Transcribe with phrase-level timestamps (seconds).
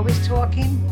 [0.00, 0.64] always talking?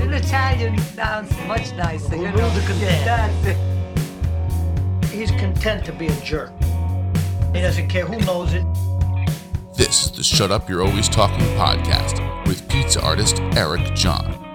[0.00, 2.16] In Italian sounds much nicer.
[2.16, 2.50] You know?
[2.80, 3.28] Yeah.
[5.10, 6.50] He's content to be a jerk.
[7.52, 8.64] He doesn't care who knows it.
[9.76, 14.51] This is the Shut Up You're Always Talking podcast with pizza artist Eric John.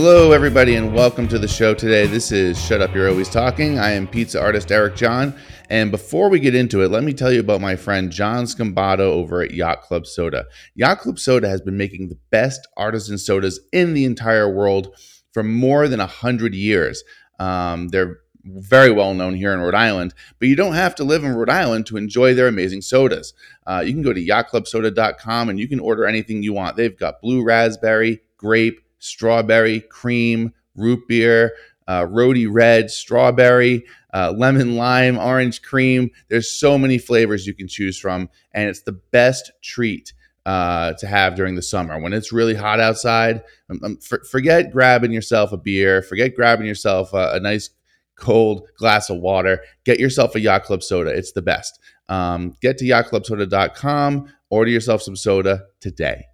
[0.00, 2.06] Hello, everybody, and welcome to the show today.
[2.06, 3.80] This is Shut Up You're Always Talking.
[3.80, 5.34] I am pizza artist Eric John.
[5.70, 9.00] And before we get into it, let me tell you about my friend John Scambato
[9.00, 10.46] over at Yacht Club Soda.
[10.76, 14.94] Yacht Club Soda has been making the best artisan sodas in the entire world
[15.32, 17.02] for more than 100 years.
[17.40, 21.24] Um, they're very well known here in Rhode Island, but you don't have to live
[21.24, 23.34] in Rhode Island to enjoy their amazing sodas.
[23.66, 26.76] Uh, you can go to yachtclubsoda.com and you can order anything you want.
[26.76, 31.52] They've got blue raspberry, grape, strawberry, cream, root beer,
[31.88, 36.10] uh, roti red, strawberry, uh, lemon lime, orange cream.
[36.28, 40.12] There's so many flavors you can choose from, and it's the best treat
[40.46, 43.42] uh, to have during the summer when it's really hot outside.
[43.68, 46.00] Um, um, for, forget grabbing yourself a beer.
[46.00, 47.68] Forget grabbing yourself a, a, nice
[48.16, 49.60] cold glass of water.
[49.84, 51.10] Get yourself a Yacht Club soda.
[51.10, 51.78] It's the best.
[52.08, 54.32] Um, get to yachtclubsoda.com.
[54.48, 56.24] Order yourself some soda today.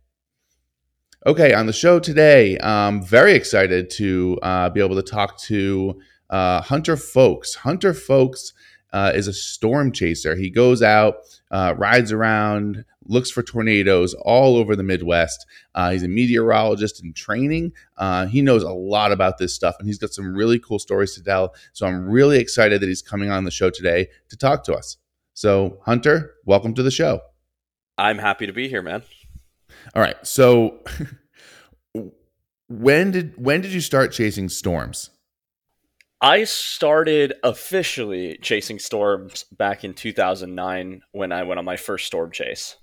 [1.27, 5.98] Okay, on the show today, I'm very excited to uh, be able to talk to
[6.28, 7.55] uh, Hunter Fowkes.
[7.55, 8.53] Hunter Fowkes
[8.92, 10.36] uh, is a storm chaser.
[10.36, 11.14] He goes out,
[11.50, 15.47] uh, rides around, looks for tornadoes all over the Midwest.
[15.75, 17.72] Uh, he's a meteorologist in training.
[17.97, 21.14] Uh, he knows a lot about this stuff, and he's got some really cool stories
[21.14, 21.55] to tell.
[21.72, 24.98] So I'm really excited that he's coming on the show today to talk to us.
[25.33, 27.22] So, Hunter, welcome to the show.
[27.97, 29.05] I'm happy to be here, man.
[29.94, 30.16] All right.
[30.27, 30.80] So
[32.68, 35.11] when did when did you start chasing storms?
[36.20, 42.30] I started officially chasing storms back in 2009 when I went on my first storm
[42.30, 42.77] chase.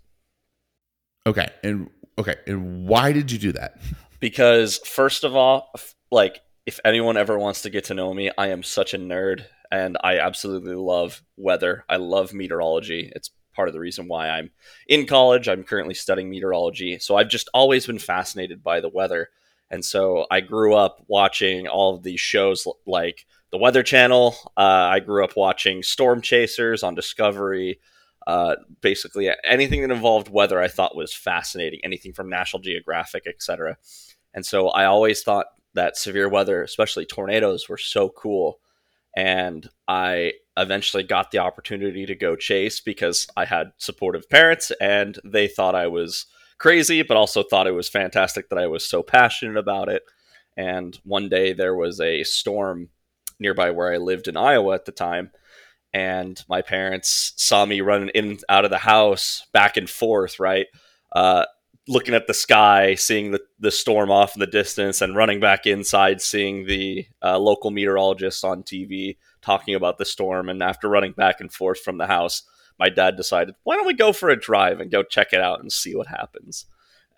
[1.25, 1.47] Okay.
[1.63, 3.79] And okay, and why did you do that?
[4.19, 5.73] Because first of all,
[6.11, 9.45] like if anyone ever wants to get to know me, I am such a nerd
[9.71, 11.85] and I absolutely love weather.
[11.89, 13.11] I love meteorology.
[13.15, 14.49] It's part of the reason why I'm
[14.87, 15.47] in college.
[15.47, 16.97] I'm currently studying meteorology.
[16.97, 19.29] So I've just always been fascinated by the weather.
[19.69, 24.35] And so I grew up watching all of these shows like the Weather Channel.
[24.57, 27.79] Uh, I grew up watching Storm Chasers on Discovery.
[28.25, 31.81] Uh, basically, anything that involved weather I thought was fascinating.
[31.83, 33.77] Anything from National Geographic, etc.
[34.33, 35.45] And so I always thought
[35.75, 38.59] that severe weather, especially tornadoes, were so cool.
[39.15, 45.17] And I eventually got the opportunity to go chase because I had supportive parents and
[45.23, 46.25] they thought I was
[46.57, 50.03] crazy, but also thought it was fantastic that I was so passionate about it.
[50.55, 52.89] And one day there was a storm
[53.39, 55.31] nearby where I lived in Iowa at the time.
[55.93, 60.67] And my parents saw me running in out of the house back and forth, right?
[61.11, 61.45] Uh,
[61.87, 65.65] looking at the sky, seeing the, the storm off in the distance, and running back
[65.65, 70.49] inside, seeing the uh, local meteorologist on TV talking about the storm.
[70.49, 72.43] And after running back and forth from the house,
[72.79, 75.59] my dad decided, why don't we go for a drive and go check it out
[75.59, 76.65] and see what happens?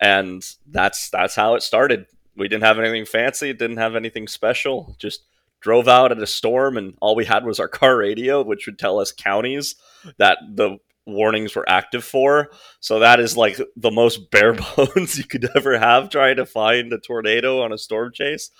[0.00, 2.06] And that's that's how it started.
[2.36, 4.96] We didn't have anything fancy, didn't have anything special.
[4.98, 5.24] Just
[5.60, 8.78] drove out at a storm, and all we had was our car radio, which would
[8.78, 9.76] tell us counties
[10.18, 12.50] that the warnings were active for.
[12.80, 16.92] So that is like the most bare bones you could ever have trying to find
[16.92, 18.50] a tornado on a storm chase.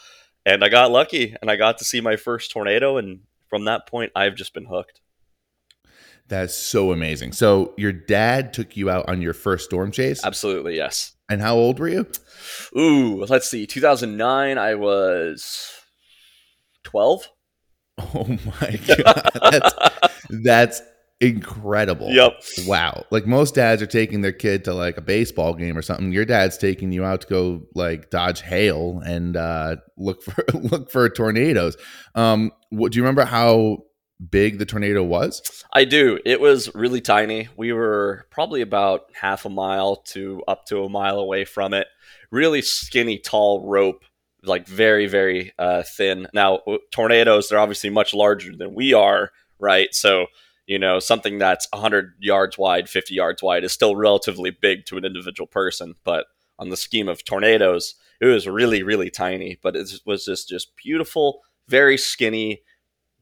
[0.47, 2.99] And I got lucky and I got to see my first tornado.
[2.99, 5.01] And from that point, I've just been hooked.
[6.29, 7.33] That's so amazing.
[7.33, 10.25] So your dad took you out on your first storm chase?
[10.25, 11.13] Absolutely, yes.
[11.29, 12.07] And how old were you?
[12.77, 13.67] Ooh, let's see.
[13.67, 15.73] 2009, I was
[16.85, 17.29] 12.
[17.97, 19.31] Oh my god.
[19.53, 19.75] That's
[20.29, 20.83] that's
[21.21, 22.11] incredible.
[22.11, 22.43] Yep.
[22.67, 23.05] Wow.
[23.11, 26.13] Like most dads are taking their kid to like a baseball game or something.
[26.13, 30.91] Your dad's taking you out to go like dodge hail and uh, look for look
[30.91, 31.77] for tornadoes.
[32.15, 33.79] Um, what, do you remember how
[34.31, 35.43] big the tornado was?
[35.73, 36.19] I do.
[36.25, 37.49] It was really tiny.
[37.57, 41.87] We were probably about half a mile to up to a mile away from it.
[42.31, 44.05] Really skinny, tall rope,
[44.43, 46.29] like very, very uh, thin.
[46.33, 49.89] Now, tornadoes, they're obviously much larger than we are, right?
[49.93, 50.27] So,
[50.67, 54.97] you know, something that's 100 yards wide, 50 yards wide is still relatively big to
[54.97, 55.95] an individual person.
[56.05, 56.27] But
[56.59, 59.59] on the scheme of tornadoes, it was really, really tiny.
[59.63, 62.63] But it was just, just beautiful, very skinny,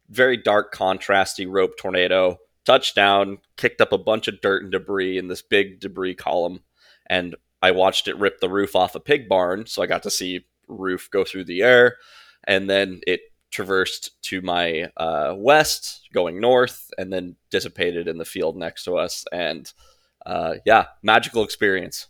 [0.09, 2.39] very dark, contrasty rope tornado.
[2.65, 6.61] Touchdown, kicked up a bunch of dirt and debris in this big debris column,
[7.09, 9.67] and I watched it rip the roof off a pig barn.
[9.67, 11.97] So I got to see roof go through the air,
[12.44, 13.21] and then it
[13.53, 18.97] traversed to my uh, west, going north, and then dissipated in the field next to
[18.97, 19.25] us.
[19.31, 19.73] And
[20.27, 22.09] uh, yeah, magical experience.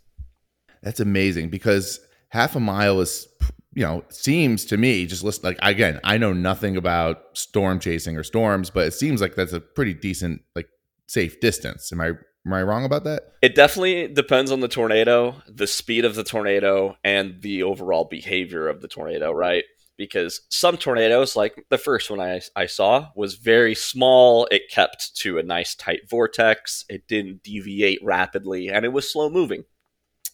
[0.82, 3.28] That's amazing because half a mile is,
[3.74, 8.16] you know, seems to me just listen like again, I know nothing about storm chasing
[8.16, 10.68] or storms, but it seems like that's a pretty decent, like
[11.06, 11.92] safe distance.
[11.92, 12.08] Am I
[12.46, 13.34] am I wrong about that?
[13.42, 18.68] It definitely depends on the tornado, the speed of the tornado, and the overall behavior
[18.68, 19.64] of the tornado, right?
[19.98, 24.48] Because some tornadoes, like the first one I, I saw, was very small.
[24.50, 26.84] It kept to a nice tight vortex.
[26.88, 29.64] It didn't deviate rapidly, and it was slow moving.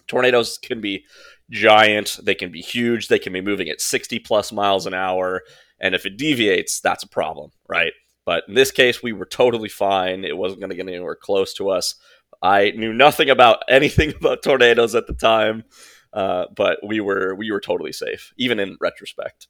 [0.07, 1.05] Tornadoes can be
[1.51, 5.43] giant, they can be huge, they can be moving at 60 plus miles an hour.
[5.81, 7.93] And if it deviates, that's a problem, right?
[8.25, 10.25] But in this case, we were totally fine.
[10.25, 11.95] It wasn't going to get anywhere close to us.
[12.43, 15.65] I knew nothing about anything about tornadoes at the time,
[16.13, 19.49] uh, but we were we were totally safe, even in retrospect.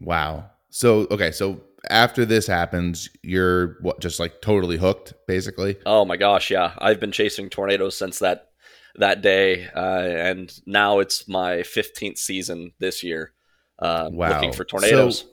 [0.00, 0.50] Wow.
[0.70, 1.60] So okay, so
[1.90, 5.76] after this happens, you're what just like totally hooked, basically.
[5.86, 6.74] Oh my gosh, yeah!
[6.78, 8.50] I've been chasing tornadoes since that
[8.96, 13.32] that day, uh, and now it's my 15th season this year.
[13.78, 14.30] Uh, wow.
[14.30, 15.20] Looking for tornadoes.
[15.20, 15.26] So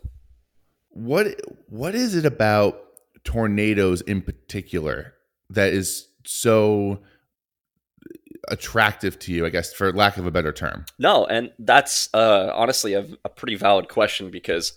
[0.95, 1.27] what
[1.67, 2.81] what is it about
[3.25, 5.13] tornadoes in particular
[5.49, 6.99] that is so
[8.47, 9.45] attractive to you?
[9.45, 10.85] I guess, for lack of a better term.
[10.99, 14.73] No, and that's uh, honestly a, a pretty valid question because.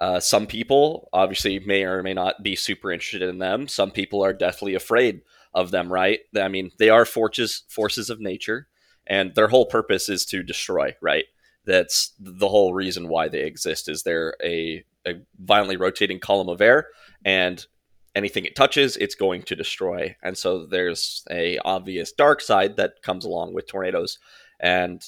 [0.00, 3.68] Uh, some people obviously may or may not be super interested in them.
[3.68, 5.20] Some people are deathly afraid
[5.52, 6.20] of them, right?
[6.34, 8.68] I mean, they are forces forces of nature,
[9.06, 11.24] and their whole purpose is to destroy, right?
[11.66, 13.88] That's the whole reason why they exist.
[13.88, 16.86] Is they're a, a violently rotating column of air,
[17.24, 17.66] and
[18.14, 20.16] anything it touches, it's going to destroy.
[20.22, 24.18] And so there's a obvious dark side that comes along with tornadoes,
[24.58, 25.02] and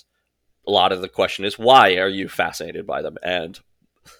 [0.66, 3.16] a lot of the question is why are you fascinated by them?
[3.22, 3.58] And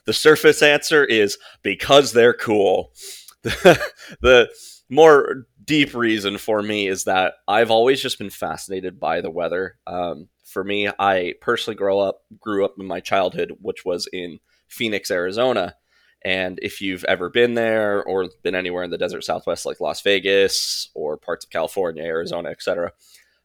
[0.06, 2.93] the surface answer is because they're cool.
[3.43, 4.49] the
[4.88, 9.76] more deep reason for me is that I've always just been fascinated by the weather.
[9.87, 14.38] Um, for me, I personally grow up grew up in my childhood, which was in
[14.69, 15.76] Phoenix, Arizona.
[16.24, 20.02] And if you've ever been there or been anywhere in the desert Southwest, like Las
[20.02, 22.92] Vegas or parts of California, Arizona, etc.,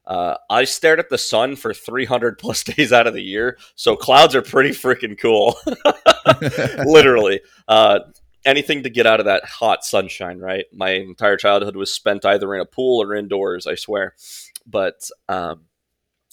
[0.05, 3.57] uh, I stared at the sun for 300 plus days out of the year.
[3.75, 5.57] So clouds are pretty freaking cool,
[6.85, 7.41] literally.
[7.67, 7.99] Uh,
[8.45, 10.65] anything to get out of that hot sunshine, right?
[10.71, 14.15] My entire childhood was spent either in a pool or indoors, I swear.
[14.65, 15.65] But, um,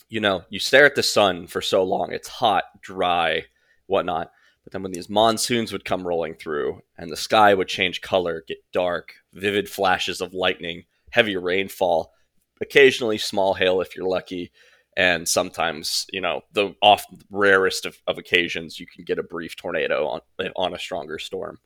[0.08, 3.46] you know, you stare at the sun for so long, it's hot, dry,
[3.86, 4.30] whatnot.
[4.64, 8.44] But then when these monsoons would come rolling through and the sky would change color,
[8.48, 12.12] get dark, vivid flashes of lightning, heavy rainfall,
[12.60, 14.50] occasionally small hail if you're lucky,
[14.96, 19.56] and sometimes, you know, the off rarest of, of occasions, you can get a brief
[19.56, 20.20] tornado on
[20.56, 21.58] on a stronger storm.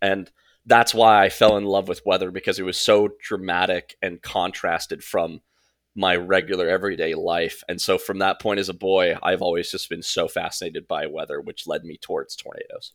[0.00, 0.30] And
[0.66, 5.02] that's why I fell in love with weather because it was so dramatic and contrasted
[5.02, 5.40] from
[5.94, 7.62] my regular everyday life.
[7.68, 11.06] And so from that point as a boy, I've always just been so fascinated by
[11.06, 12.92] weather, which led me towards tornadoes.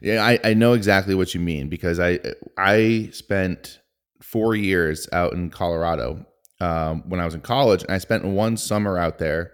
[0.00, 2.18] Yeah, I, I know exactly what you mean because I
[2.58, 3.80] I spent
[4.20, 6.26] four years out in Colorado
[6.60, 9.52] um, when I was in college, and I spent one summer out there.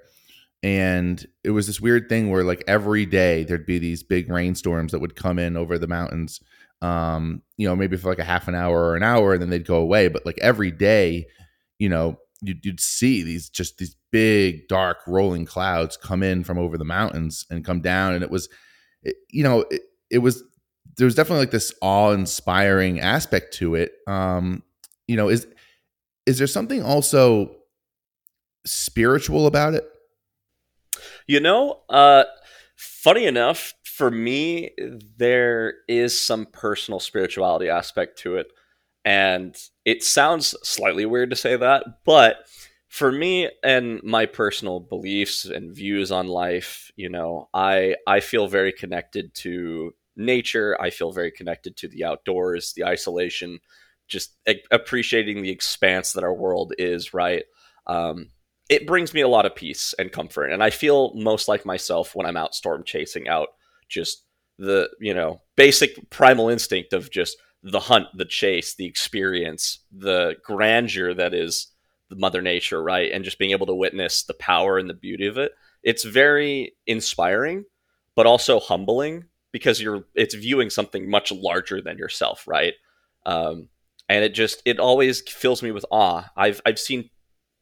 [0.65, 4.91] And it was this weird thing where, like, every day there'd be these big rainstorms
[4.91, 6.41] that would come in over the mountains
[6.83, 9.51] um, you know, maybe for like a half an hour or an hour, and then
[9.51, 10.09] they'd go away.
[10.09, 11.27] But like every day,
[11.79, 16.59] you know, you'd, you'd see these just these big, dark, rolling clouds come in from
[16.59, 18.49] over the mountains and come down, and it was,
[19.03, 20.43] it, you know, it, it was
[20.97, 23.93] there was definitely like this awe-inspiring aspect to it.
[24.07, 24.63] Um,
[25.07, 25.47] you know, is
[26.27, 27.57] is there something also
[28.67, 29.89] spiritual about it?
[31.27, 32.25] You know, uh,
[32.77, 34.71] funny enough, for me,
[35.17, 38.49] there is some personal spirituality aspect to it.
[39.09, 42.45] And it sounds slightly weird to say that, but
[42.89, 48.49] for me and my personal beliefs and views on life, you know, I I feel
[48.49, 50.77] very connected to nature.
[50.79, 53.61] I feel very connected to the outdoors, the isolation,
[54.09, 57.15] just a- appreciating the expanse that our world is.
[57.15, 57.45] Right.
[57.87, 58.29] Um,
[58.69, 62.15] it brings me a lot of peace and comfort, and I feel most like myself
[62.15, 63.49] when I'm out storm chasing out
[63.89, 64.27] just
[64.59, 70.37] the you know basic primal instinct of just the hunt, the chase, the experience, the
[70.45, 71.69] grandeur that is
[72.09, 73.11] the mother nature, right?
[73.13, 75.53] And just being able to witness the power and the beauty of it.
[75.83, 77.65] It's very inspiring,
[78.15, 82.75] but also humbling because you're it's viewing something much larger than yourself, right?
[83.27, 83.69] Um,
[84.09, 86.31] and it just it always fills me with awe.
[86.37, 87.11] I've I've seen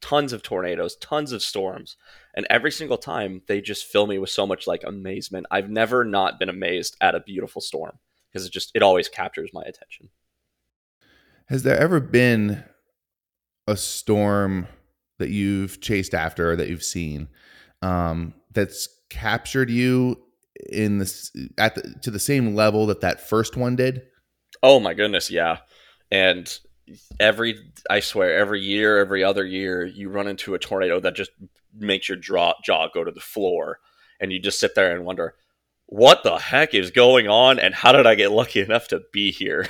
[0.01, 1.97] tons of tornadoes, tons of storms,
[2.35, 5.47] and every single time they just fill me with so much like amazement.
[5.51, 7.99] I've never not been amazed at a beautiful storm
[8.37, 10.09] because it just it always captures my attention.
[11.47, 12.63] Has there ever been
[13.67, 14.67] a storm
[15.17, 17.29] that you've chased after or that you've seen
[17.81, 20.21] um, that's captured you
[20.69, 24.03] in this at the, to the same level that that first one did?
[24.61, 25.59] Oh my goodness, yeah.
[26.11, 26.59] And
[27.19, 27.57] every
[27.89, 31.31] I swear every year, every other year, you run into a tornado that just
[31.73, 33.79] makes your jaw jaw go to the floor,
[34.19, 35.33] and you just sit there and wonder,
[35.87, 39.31] what the heck is going on, and how did I get lucky enough to be
[39.31, 39.67] here?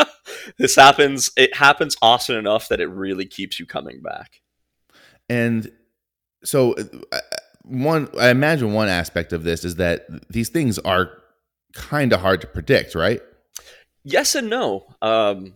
[0.58, 1.30] this happens.
[1.36, 4.40] It happens often enough that it really keeps you coming back.
[5.28, 5.70] And
[6.44, 6.74] so,
[7.12, 7.20] uh,
[7.62, 11.10] one, I imagine one aspect of this is that these things are
[11.72, 13.22] kind of hard to predict, right?
[14.04, 14.86] Yes and no.
[15.00, 15.54] Um,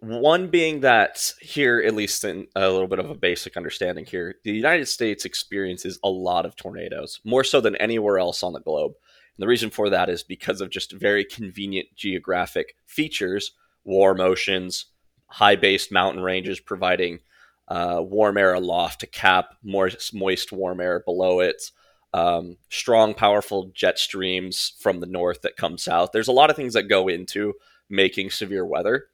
[0.00, 4.34] one being that here, at least in a little bit of a basic understanding here,
[4.42, 8.60] the United States experiences a lot of tornadoes, more so than anywhere else on the
[8.60, 8.94] globe.
[9.36, 13.52] And the reason for that is because of just very convenient geographic features,
[13.84, 14.86] warm oceans,
[15.26, 17.20] high based mountain ranges providing
[17.68, 21.62] uh, warm air aloft to cap more moist warm air below it,
[22.12, 26.10] um, strong, powerful jet streams from the north that come south.
[26.12, 27.54] There's a lot of things that go into
[27.88, 29.06] making severe weather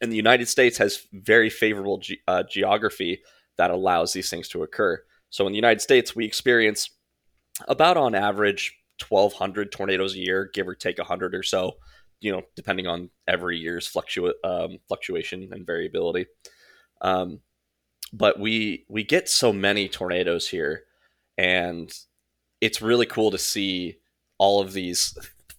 [0.00, 3.22] and the United States has very favorable ge- uh, geography
[3.56, 5.02] that allows these things to occur.
[5.30, 6.90] So in the United States, we experience
[7.66, 11.76] about on average 1,200 tornadoes a year, give or take 100 or so,
[12.20, 16.26] you know, depending on every year's fluctua- um, fluctuation and variability.
[17.00, 17.40] Um,
[18.12, 20.84] but we we get so many tornadoes here,
[21.36, 21.92] and
[22.60, 23.98] it's really cool to see
[24.38, 25.16] all of these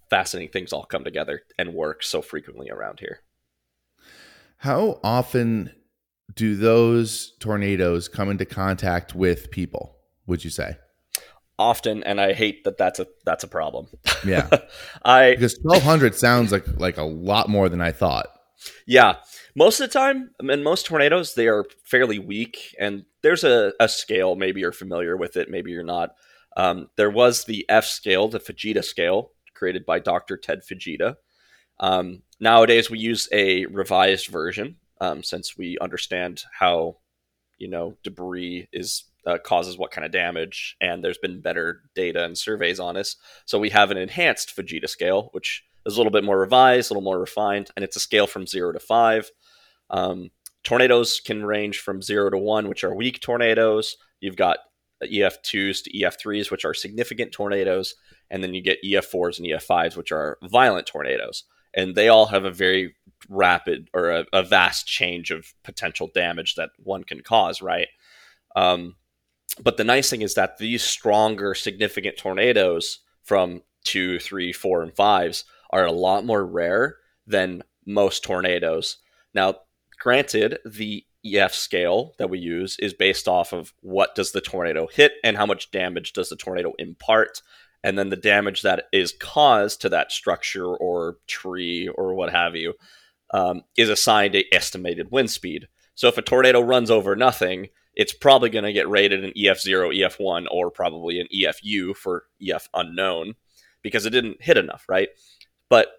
[0.10, 3.22] fascinating things all come together and work so frequently around here.
[4.58, 5.72] How often
[6.34, 9.96] do those tornadoes come into contact with people?
[10.28, 10.78] Would you say?
[11.60, 13.88] Often, and I hate that that's a that's a problem.
[14.26, 14.50] Yeah,
[15.04, 18.28] I because twelve hundred sounds like like a lot more than I thought.
[18.88, 19.18] Yeah,
[19.56, 23.90] most of the time, in most tornadoes, they are fairly weak, and there's a, a
[23.90, 24.36] scale.
[24.36, 26.12] Maybe you're familiar with it, maybe you're not.
[26.56, 30.38] Um, there was the F scale, the Fujita scale, created by Dr.
[30.38, 31.16] Ted Fujita.
[31.80, 36.98] Um, nowadays, we use a revised version um, since we understand how
[37.58, 42.24] you know debris is uh, causes what kind of damage, and there's been better data
[42.24, 43.16] and surveys on this.
[43.46, 46.94] So we have an enhanced Fujita scale, which is a little bit more revised, a
[46.94, 49.30] little more refined, and it's a scale from zero to five.
[49.90, 50.32] Um,
[50.64, 53.98] tornadoes can range from zero to one, which are weak tornadoes.
[54.20, 54.60] You've got
[55.04, 57.96] EF2s to EF3s, which are significant tornadoes,
[58.30, 62.46] and then you get EF4s and EF5s, which are violent tornadoes and they all have
[62.46, 62.96] a very
[63.28, 67.88] rapid or a, a vast change of potential damage that one can cause, right?
[68.56, 68.96] Um,
[69.62, 74.94] but the nice thing is that these stronger, significant tornadoes from two, three, four, and
[74.94, 78.98] fives are a lot more rare than most tornadoes.
[79.34, 79.56] Now,
[80.00, 84.88] granted, the EF scale that we use is based off of what does the tornado
[84.88, 87.42] hit and how much damage does the tornado impart
[87.84, 92.56] and then the damage that is caused to that structure or tree or what have
[92.56, 92.74] you
[93.34, 95.68] um, is assigned a estimated wind speed.
[95.96, 99.94] So if a tornado runs over nothing, it's probably going to get rated an EF0,
[99.94, 103.34] EF1, or probably an EFU for EF unknown
[103.82, 105.10] because it didn't hit enough, right?
[105.68, 105.90] But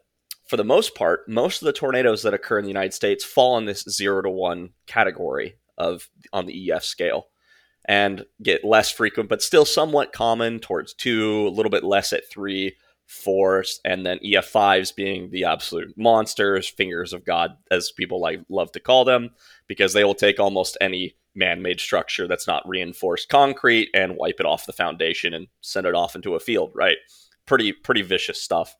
[0.49, 3.59] for the most part, most of the tornadoes that occur in the United States fall
[3.59, 7.26] in this zero to one category of on the EF scale
[7.85, 12.30] and get less frequent, but still somewhat common towards two, a little bit less at
[12.30, 12.76] three,
[13.10, 18.70] four, and then EF5s being the absolute monsters, fingers of God, as people like love
[18.72, 19.30] to call them,
[19.66, 24.46] because they will take almost any man-made structure that's not reinforced concrete and wipe it
[24.46, 26.98] off the foundation and send it off into a field, right?
[27.46, 28.76] Pretty pretty vicious stuff.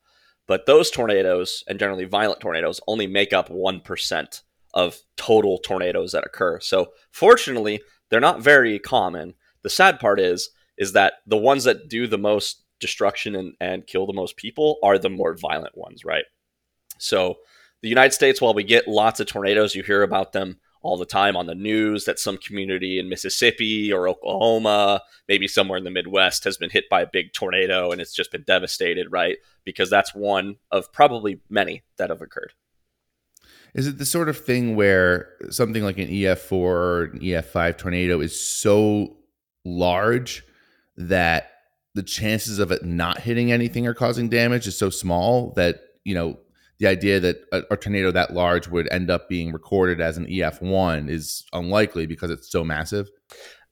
[0.46, 4.42] But those tornadoes and generally violent tornadoes only make up 1%
[4.75, 6.60] of total tornadoes that occur.
[6.60, 9.34] So fortunately, they're not very common.
[9.62, 13.87] The sad part is is that the ones that do the most destruction and, and
[13.87, 16.25] kill the most people are the more violent ones, right?
[16.99, 17.37] So
[17.82, 21.06] the United States, while we get lots of tornadoes, you hear about them all the
[21.06, 25.90] time on the news that some community in Mississippi or Oklahoma, maybe somewhere in the
[25.90, 29.37] Midwest, has been hit by a big tornado and it's just been devastated, right?
[29.64, 32.54] Because that's one of probably many that have occurred.
[33.75, 38.20] Is it the sort of thing where something like an EF4 or an EF5 tornado
[38.20, 39.16] is so
[39.64, 40.44] large
[40.96, 41.50] that
[41.94, 46.14] the chances of it not hitting anything or causing damage is so small that, you
[46.14, 46.38] know,
[46.78, 50.26] the idea that a, a, tornado that large would end up being recorded as an
[50.26, 53.11] EF1 is unlikely because it's so massive.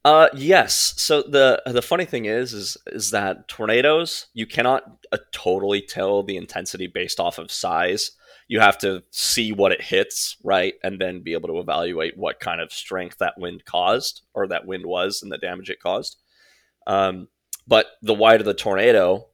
[0.04, 0.94] Uh, yes.
[0.96, 6.22] So the the funny thing is, is is that tornadoes you cannot uh, totally tell
[6.22, 8.12] the intensity based off of size.
[8.46, 12.40] You have to see what it hits, right, and then be able to evaluate what
[12.40, 16.16] kind of strength that wind caused or that wind was and the damage it caused.
[16.86, 17.28] Um,
[17.68, 19.28] but the wider the tornado,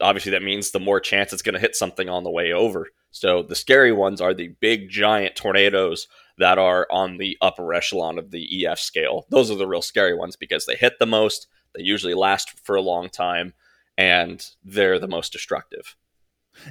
[0.00, 2.88] obviously that means the more chance it's going to hit something on the way over.
[3.10, 6.06] So the scary ones are the big giant tornadoes
[6.38, 9.26] that are on the upper echelon of the EF scale.
[9.28, 12.76] Those are the real scary ones because they hit the most, they usually last for
[12.76, 13.52] a long time,
[13.98, 15.96] and they're the most destructive.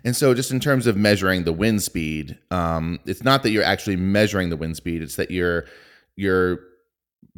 [0.03, 3.63] And so, just in terms of measuring the wind speed, um, it's not that you're
[3.63, 5.65] actually measuring the wind speed; it's that you're
[6.15, 6.59] you're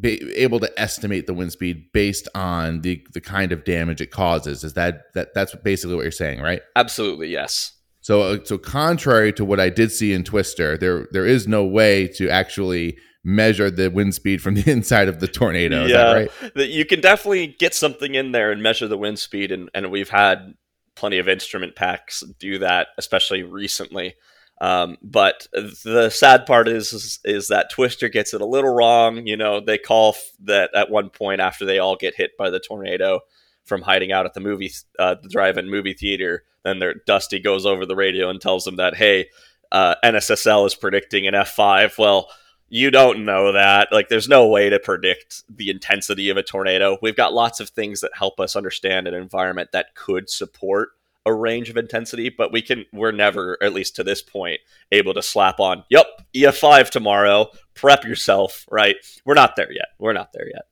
[0.04, 4.64] able to estimate the wind speed based on the the kind of damage it causes.
[4.64, 6.62] Is that that that's basically what you're saying, right?
[6.76, 7.72] Absolutely, yes.
[8.00, 11.64] So, uh, so contrary to what I did see in Twister, there there is no
[11.64, 15.86] way to actually measure the wind speed from the inside of the tornado.
[15.86, 16.30] Yeah, right?
[16.56, 20.10] you can definitely get something in there and measure the wind speed, and, and we've
[20.10, 20.54] had
[20.94, 24.14] plenty of instrument packs do that, especially recently.
[24.62, 29.26] Um, but the sad part is, is, is that Twister gets it a little wrong.
[29.26, 32.48] You know, they call f- that at one point after they all get hit by
[32.48, 33.22] the tornado
[33.64, 36.44] from hiding out at the movie, uh, the drive-in movie theater.
[36.64, 39.30] Then their Dusty goes over the radio and tells them that, hey,
[39.72, 41.98] uh, NSSL is predicting an F5.
[41.98, 42.28] Well,
[42.68, 43.88] you don't know that.
[43.90, 46.98] Like, there's no way to predict the intensity of a tornado.
[47.02, 50.90] We've got lots of things that help us understand an environment that could support
[51.24, 54.60] a range of intensity, but we can we're never, at least to this point,
[54.90, 58.96] able to slap on, yep, EF5 tomorrow, prep yourself, right?
[59.24, 59.88] We're not there yet.
[59.98, 60.62] We're not there yet.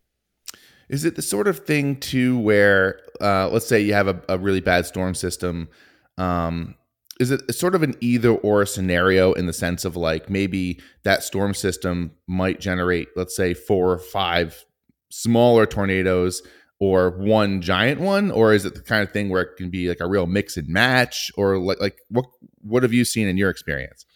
[0.89, 4.39] Is it the sort of thing too where, uh, let's say you have a, a
[4.39, 5.69] really bad storm system?
[6.19, 6.75] Um,
[7.21, 11.23] is it sort of an either or scenario in the sense of like maybe that
[11.23, 14.65] storm system might generate, let's say, four or five
[15.11, 16.43] smaller tornadoes
[16.81, 19.89] or one giant one, or is it the kind of thing where it can be
[19.89, 22.25] like a real mix and match, or like like what
[22.63, 24.07] what have you seen in your experience?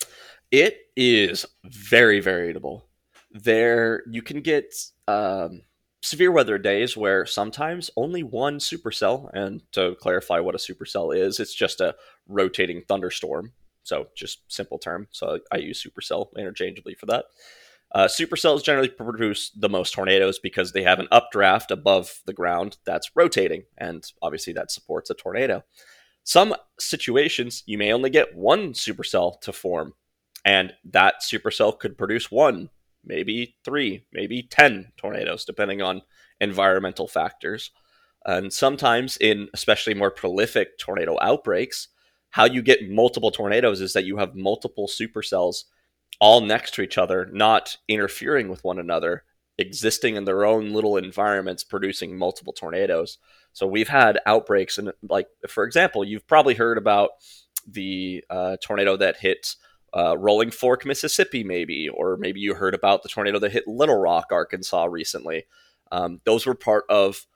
[0.51, 2.87] It is very variable.
[3.31, 4.75] There, you can get
[5.09, 5.63] um,
[6.03, 11.41] severe weather days where sometimes only one supercell, and to clarify what a supercell is,
[11.41, 11.95] it's just a
[12.29, 13.53] rotating thunderstorm.
[13.83, 15.09] So just simple term.
[15.11, 17.27] So I use supercell interchangeably for that.
[17.95, 22.77] Uh, supercells generally produce the most tornadoes because they have an updraft above the ground
[22.85, 25.63] that's rotating, and obviously that supports a tornado.
[26.25, 29.93] Some situations you may only get one supercell to form,
[30.45, 32.71] and that supercell could produce one
[33.07, 36.03] maybe three, maybe 10 tornadoes, depending on
[36.41, 37.71] environmental factors.
[38.25, 41.89] And sometimes, in especially more prolific tornado outbreaks,
[42.31, 45.65] how you get multiple tornadoes is that you have multiple supercells
[46.21, 49.25] all next to each other, not interfering with one another,
[49.59, 53.19] existing in their own little environments, producing multiple tornadoes.
[53.53, 57.11] So we've had outbreaks, and like for example, you've probably heard about
[57.67, 59.55] the uh, tornado that hit
[59.97, 63.99] uh, Rolling Fork, Mississippi, maybe, or maybe you heard about the tornado that hit Little
[63.99, 65.47] Rock, Arkansas recently.
[65.93, 67.27] Um, those were part of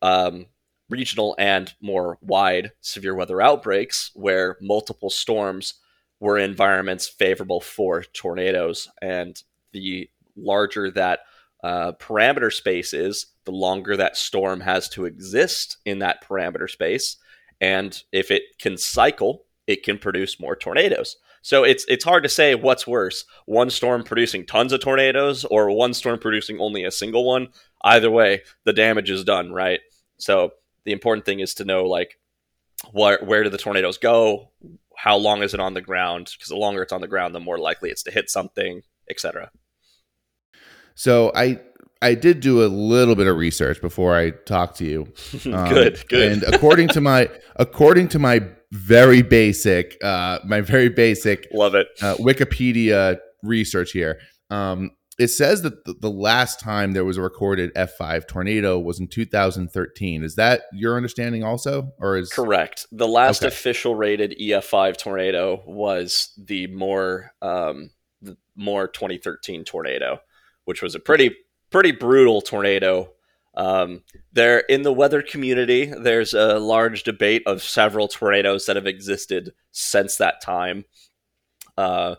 [0.00, 0.46] um,
[0.88, 5.74] regional and more wide severe weather outbreaks where multiple storms
[6.20, 8.88] were environments favorable for tornadoes.
[9.02, 9.40] And
[9.72, 11.20] the larger that
[11.62, 17.16] uh, parameter space is, the longer that storm has to exist in that parameter space.
[17.60, 21.16] And if it can cycle, it can produce more tornadoes.
[21.42, 25.70] So it's it's hard to say what's worse: one storm producing tons of tornadoes, or
[25.70, 27.48] one storm producing only a single one.
[27.82, 29.80] Either way, the damage is done, right?
[30.18, 32.18] So the important thing is to know like
[32.90, 34.50] where where do the tornadoes go?
[34.96, 36.30] How long is it on the ground?
[36.36, 39.50] Because the longer it's on the ground, the more likely it's to hit something, etc.
[40.94, 41.60] So I
[42.02, 45.12] I did do a little bit of research before I talked to you.
[45.46, 46.32] Um, good, good.
[46.32, 48.40] And according to my according to my
[48.72, 54.18] very basic, uh, my very basic, love it, uh, Wikipedia research here.
[54.50, 59.08] Um, it says that the, last time there was a recorded F5 tornado was in
[59.08, 60.22] 2013.
[60.22, 62.86] Is that your understanding also, or is correct?
[62.92, 63.48] The last okay.
[63.48, 70.20] official rated EF5 tornado was the Moore um, the Moore 2013 tornado,
[70.64, 71.34] which was a pretty
[71.70, 73.12] pretty brutal tornado
[73.56, 74.02] um,
[74.32, 79.54] there, in the weather community, there's a large debate of several tornadoes that have existed
[79.72, 80.84] since that time.
[81.76, 82.16] Uh,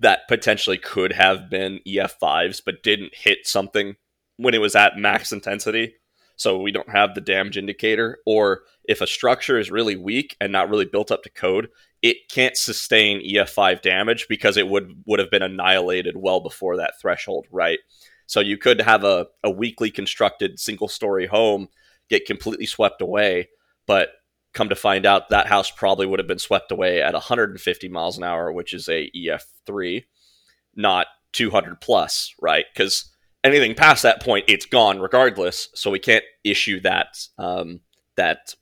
[0.00, 3.96] that potentially could have been EF5s, but didn't hit something
[4.36, 5.94] when it was at max intensity.
[6.36, 8.18] So we don't have the damage indicator.
[8.26, 11.68] Or if a structure is really weak and not really built up to code,
[12.02, 17.00] it can't sustain EF5 damage because it would would have been annihilated well before that
[17.00, 17.78] threshold, right?
[18.26, 21.68] So you could have a, a weakly constructed single story home
[22.10, 23.48] get completely swept away,
[23.86, 24.10] but
[24.54, 28.16] come to find out that house probably would have been swept away at 150 miles
[28.16, 30.04] an hour, which is a EF3,
[30.76, 32.64] not 200 plus, right?
[32.72, 33.12] Because
[33.42, 35.68] anything past that point, it's gone regardless.
[35.74, 37.80] So we can't issue that um,
[38.16, 38.54] that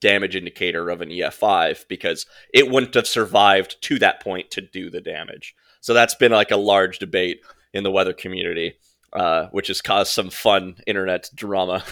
[0.00, 4.90] damage indicator of an EF5 because it wouldn't have survived to that point to do
[4.90, 5.54] the damage.
[5.80, 7.40] So that's been like a large debate
[7.72, 8.74] in the weather community,
[9.12, 11.84] uh, which has caused some fun internet drama.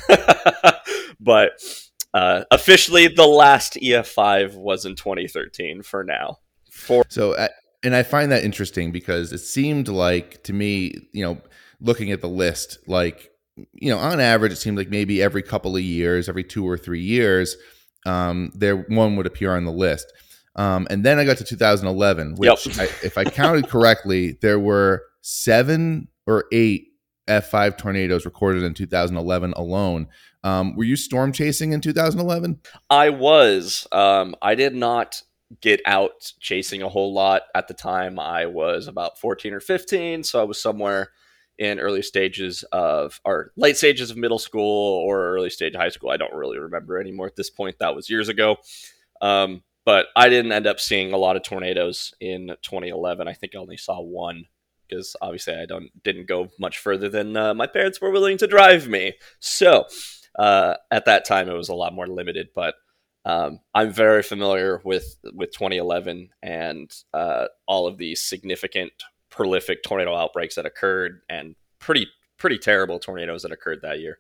[1.21, 1.61] but
[2.15, 6.39] uh, officially, the last EF5 was in 2013 for now.
[6.71, 7.49] For- so, uh,
[7.83, 11.41] and I find that interesting because it seemed like to me, you know,
[11.81, 13.31] looking at the list, like,
[13.73, 16.77] you know, on average, it seemed like maybe every couple of years, every two or
[16.77, 17.57] three years,
[18.07, 20.13] um, there one would appear on the list.
[20.57, 22.79] Um, and then I got to 2011, which, yep.
[22.79, 26.90] I, if I counted correctly, there were seven or eight
[27.31, 30.09] F5 tornadoes recorded in 2011 alone.
[30.43, 32.61] Um, were you storm chasing in 2011?
[32.89, 33.87] I was.
[33.93, 35.23] Um, I did not
[35.61, 38.19] get out chasing a whole lot at the time.
[38.19, 41.11] I was about 14 or 15, so I was somewhere
[41.59, 46.11] in early stages of or late stages of middle school or early stage high school.
[46.11, 47.77] I don't really remember anymore at this point.
[47.79, 48.57] That was years ago.
[49.21, 53.29] Um, but I didn't end up seeing a lot of tornadoes in 2011.
[53.29, 54.45] I think I only saw one
[54.91, 58.47] because obviously I don't didn't go much further than uh, my parents were willing to
[58.47, 59.15] drive me.
[59.39, 59.87] So
[60.39, 62.49] uh, at that time, it was a lot more limited.
[62.55, 62.75] But
[63.25, 68.93] um, I'm very familiar with with 2011 and uh, all of these significant,
[69.31, 72.07] prolific tornado outbreaks that occurred, and pretty
[72.39, 74.19] pretty terrible tornadoes that occurred that year.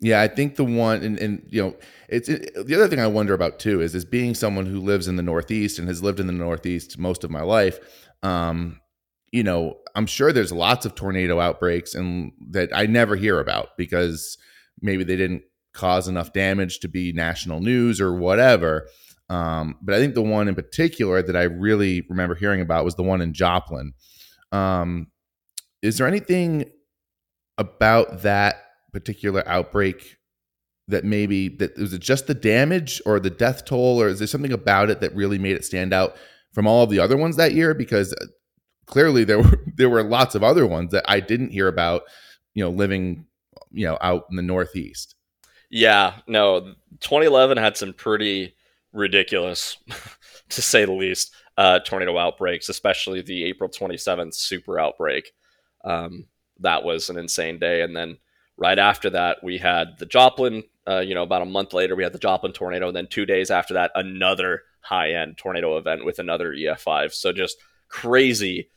[0.00, 1.76] Yeah, I think the one, and, and you know,
[2.08, 5.06] it's it, the other thing I wonder about too is as being someone who lives
[5.06, 7.78] in the Northeast and has lived in the Northeast most of my life.
[8.24, 8.80] Um,
[9.32, 13.70] you know, I'm sure there's lots of tornado outbreaks and that I never hear about
[13.76, 14.36] because
[14.80, 15.42] maybe they didn't
[15.72, 18.86] cause enough damage to be national news or whatever.
[19.30, 22.94] Um, but I think the one in particular that I really remember hearing about was
[22.94, 23.94] the one in Joplin.
[24.52, 25.06] Um,
[25.80, 26.70] is there anything
[27.56, 28.56] about that
[28.92, 30.18] particular outbreak
[30.88, 34.28] that maybe that was it just the damage or the death toll, or is there
[34.28, 36.16] something about it that really made it stand out
[36.52, 37.72] from all of the other ones that year?
[37.72, 38.14] Because
[38.86, 42.02] clearly there were there were lots of other ones that I didn't hear about,
[42.54, 43.26] you know, living
[43.70, 45.14] you know out in the Northeast.
[45.70, 48.54] Yeah, no, 2011 had some pretty
[48.92, 49.78] ridiculous,
[50.50, 55.32] to say the least, uh, tornado outbreaks, especially the April 27th super outbreak.
[55.84, 56.26] Um,
[56.60, 57.82] that was an insane day.
[57.82, 58.18] And then
[58.56, 62.04] right after that, we had the Joplin, uh, you know, about a month later, we
[62.04, 62.88] had the Joplin tornado.
[62.88, 67.12] And then two days after that, another high end tornado event with another EF5.
[67.12, 67.56] So just
[67.92, 68.68] crazy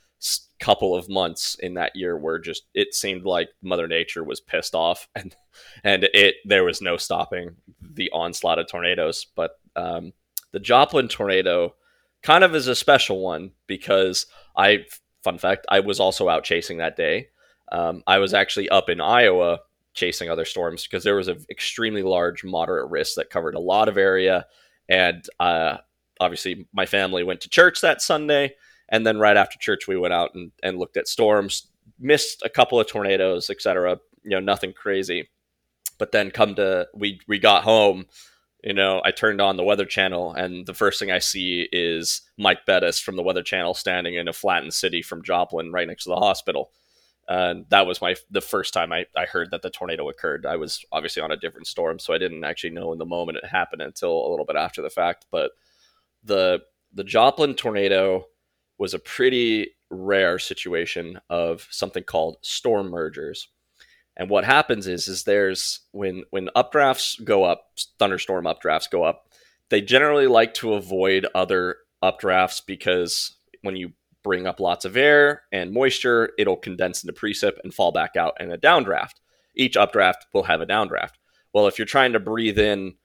[0.60, 4.74] couple of months in that year where just it seemed like mother nature was pissed
[4.74, 5.36] off and
[5.84, 9.28] and it there was no stopping the onslaught of tornadoes.
[9.36, 10.14] But um,
[10.52, 11.76] the joplin tornado
[12.24, 14.26] kind of is a special one because
[14.58, 14.86] i
[15.24, 17.28] fun fact i was also out chasing that day.
[17.72, 19.60] Um, i was actually up in iowa
[19.94, 23.88] chasing other storms because there was an extremely large moderate risk that covered a lot
[23.88, 24.46] of area.
[24.90, 25.78] And uh,
[26.20, 28.54] obviously my family went to church that sunday
[28.90, 31.68] and then right after church, we went out and, and looked at storms,
[32.00, 34.00] missed a couple of tornadoes, etc.
[34.24, 35.30] You know, nothing crazy.
[35.98, 38.06] But then come to we we got home,
[38.64, 42.22] you know, I turned on the Weather Channel, and the first thing I see is
[42.38, 46.04] Mike Bettes from the Weather Channel standing in a flattened city from Joplin, right next
[46.04, 46.72] to the hospital.
[47.28, 50.46] And that was my the first time I, I heard that the tornado occurred.
[50.46, 53.38] I was obviously on a different storm, so I didn't actually know in the moment
[53.38, 55.26] it happened until a little bit after the fact.
[55.32, 55.52] But
[56.24, 56.62] the
[56.94, 58.26] the Joplin tornado
[58.78, 63.48] was a pretty rare situation of something called storm mergers.
[64.18, 69.30] And what happens is is there's when when updrafts go up, thunderstorm updrafts go up,
[69.70, 73.92] they generally like to avoid other updrafts because when you
[74.24, 78.34] bring up lots of air and moisture, it'll condense into precip and fall back out
[78.40, 79.16] in a downdraft.
[79.56, 81.14] Each updraft will have a downdraft.
[81.54, 82.96] Well, if you're trying to breathe in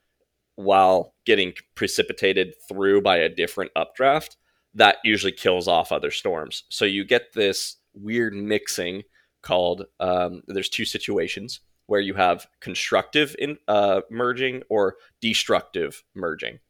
[0.56, 4.36] while getting precipitated through by a different updraft,
[4.74, 6.64] that usually kills off other storms.
[6.68, 9.02] So you get this weird mixing
[9.42, 16.60] called um, there's two situations where you have constructive in, uh, merging or destructive merging.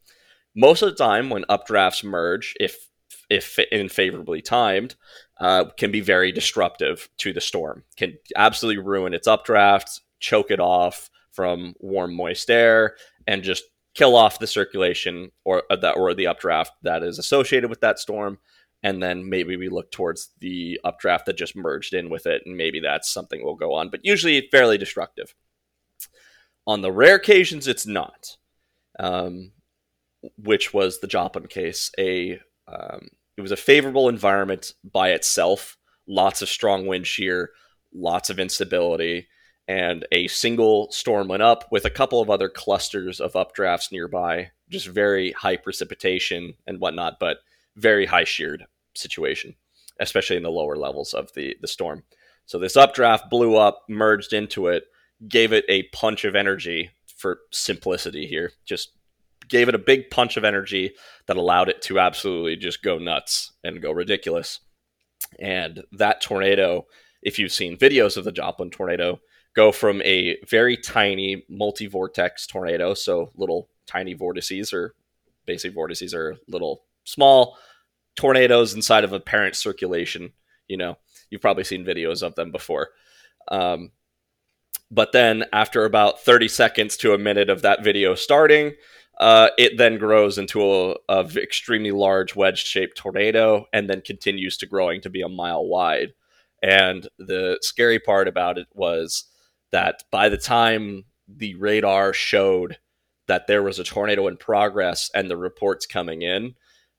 [0.55, 2.87] Most of the time, when updrafts merge, if
[3.29, 4.95] if unfavorably timed,
[5.39, 7.83] uh, can be very disruptive to the storm.
[7.97, 12.95] Can absolutely ruin its updrafts, choke it off from warm, moist air,
[13.27, 17.81] and just kill off the circulation or that or the updraft that is associated with
[17.81, 18.37] that storm
[18.83, 22.57] and then maybe we look towards the updraft that just merged in with it and
[22.57, 25.35] maybe that's something we'll go on but usually fairly destructive.
[26.67, 28.37] On the rare occasions it's not
[28.99, 29.51] um,
[30.37, 35.77] which was the joplin case a um, it was a favorable environment by itself
[36.07, 37.49] lots of strong wind shear
[37.93, 39.27] lots of instability
[39.71, 44.51] and a single storm went up with a couple of other clusters of updrafts nearby.
[44.69, 47.37] Just very high precipitation and whatnot, but
[47.77, 49.55] very high sheared situation,
[49.97, 52.03] especially in the lower levels of the, the storm.
[52.47, 54.83] So this updraft blew up, merged into it,
[55.25, 58.51] gave it a punch of energy for simplicity here.
[58.65, 58.91] Just
[59.47, 60.95] gave it a big punch of energy
[61.27, 64.59] that allowed it to absolutely just go nuts and go ridiculous.
[65.39, 66.87] And that tornado,
[67.21, 69.21] if you've seen videos of the Joplin tornado,
[69.55, 74.93] go from a very tiny multi vortex tornado, so little tiny vortices, or
[75.45, 77.57] basic vortices are little small
[78.15, 80.33] tornadoes inside of apparent circulation.
[80.67, 80.97] You know,
[81.29, 82.89] you've probably seen videos of them before.
[83.47, 83.91] Um,
[84.89, 88.73] but then, after about 30 seconds to a minute of that video starting,
[89.19, 94.57] uh, it then grows into a, a extremely large wedge shaped tornado and then continues
[94.57, 96.13] to growing to be a mile wide.
[96.61, 99.30] And the scary part about it was
[99.71, 102.77] that by the time the radar showed
[103.27, 106.55] that there was a tornado in progress and the reports coming in,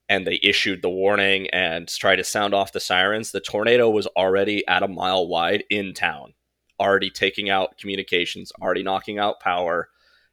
[0.08, 4.06] and they issued the warning and tried to sound off the sirens, the tornado was
[4.08, 6.34] already at a mile wide in town,
[6.80, 9.88] already taking out communications, already knocking out power.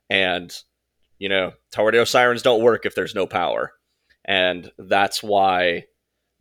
[0.09, 0.53] And,
[1.17, 3.73] you know, tornado sirens don't work if there's no power.
[4.25, 5.85] And that's why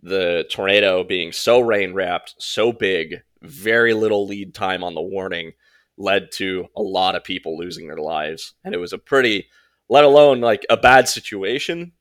[0.02, 5.52] the tornado being so rain wrapped, so big, very little lead time on the warning
[5.98, 8.54] led to a lot of people losing their lives.
[8.64, 9.48] And it was a pretty,
[9.88, 11.92] let alone like a bad situation,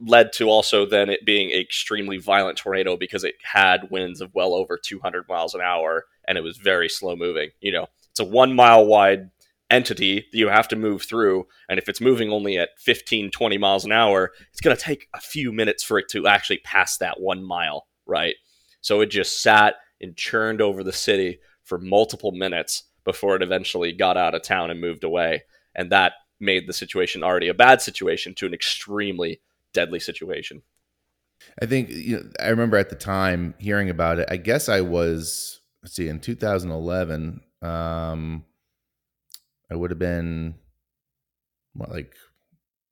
[0.00, 4.34] led to also then it being an extremely violent tornado because it had winds of
[4.34, 7.50] well over 200 miles an hour and it was very slow moving.
[7.60, 9.30] You know, it's a one mile wide
[9.70, 11.46] entity that you have to move through.
[11.68, 15.08] And if it's moving only at 15, 20 miles an hour, it's going to take
[15.14, 18.34] a few minutes for it to actually pass that one mile, right?
[18.80, 23.92] So it just sat and churned over the city for multiple minutes before it eventually
[23.92, 25.42] got out of town and moved away.
[25.74, 29.40] And that made the situation already a bad situation to an extremely
[29.72, 30.62] deadly situation.
[31.60, 34.28] I think you know, I remember at the time hearing about it.
[34.30, 37.40] I guess I was let's see in 2011.
[37.62, 38.44] Um,
[39.70, 40.54] I would have been
[41.74, 42.14] what like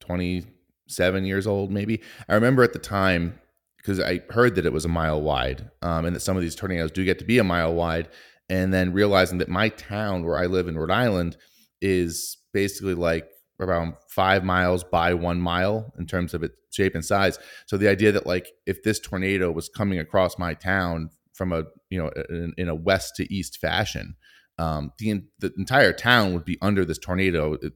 [0.01, 2.01] 27 years old, maybe.
[2.29, 3.38] I remember at the time
[3.77, 6.55] because I heard that it was a mile wide, um, and that some of these
[6.55, 8.09] tornadoes do get to be a mile wide
[8.48, 11.37] and then realizing that my town where I live in Rhode Island
[11.81, 13.28] is basically like
[13.61, 17.38] around five miles by one mile in terms of its shape and size.
[17.66, 21.64] So the idea that like if this tornado was coming across my town from a
[21.90, 24.16] you know in, in a west to east fashion,
[24.59, 27.68] um, the the entire town would be under this tornado uh,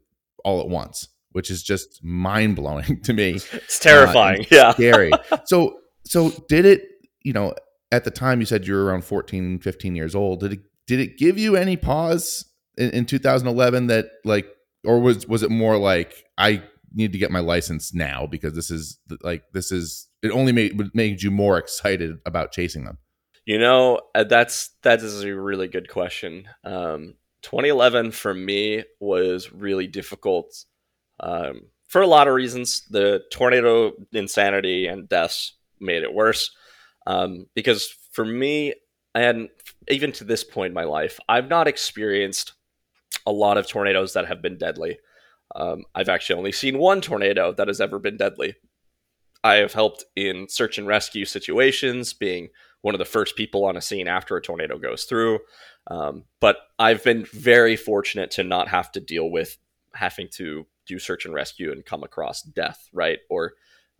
[0.44, 3.40] all at once, which is just mind blowing to me.
[3.52, 4.42] It's terrifying.
[4.42, 5.10] Uh, yeah, scary.
[5.44, 6.82] so so did it?
[7.22, 7.54] You know,
[7.92, 10.40] at the time you said you were around 14 15 years old.
[10.40, 12.44] Did it did it give you any pause
[12.76, 14.46] in, in 2011 that like
[14.84, 16.62] or was was it more like i
[16.94, 20.94] need to get my license now because this is like this is it only made
[20.94, 22.98] made you more excited about chasing them
[23.46, 26.48] you know uh, that's that is a really good question.
[26.64, 30.64] Um 2011 for me was really difficult
[31.20, 32.82] um, for a lot of reasons.
[32.90, 36.50] The tornado insanity and deaths made it worse
[37.06, 38.74] um, because for me,
[39.14, 39.48] and
[39.88, 42.52] even to this point in my life, I've not experienced
[43.26, 44.98] a lot of tornadoes that have been deadly.
[45.54, 48.56] Um, I've actually only seen one tornado that has ever been deadly.
[49.44, 52.48] I have helped in search and rescue situations, being
[52.82, 55.38] one of the first people on a scene after a tornado goes through.
[55.88, 59.56] Um, but I've been very fortunate to not have to deal with
[59.94, 63.18] having to do search and rescue and come across death, right?
[63.30, 63.52] Or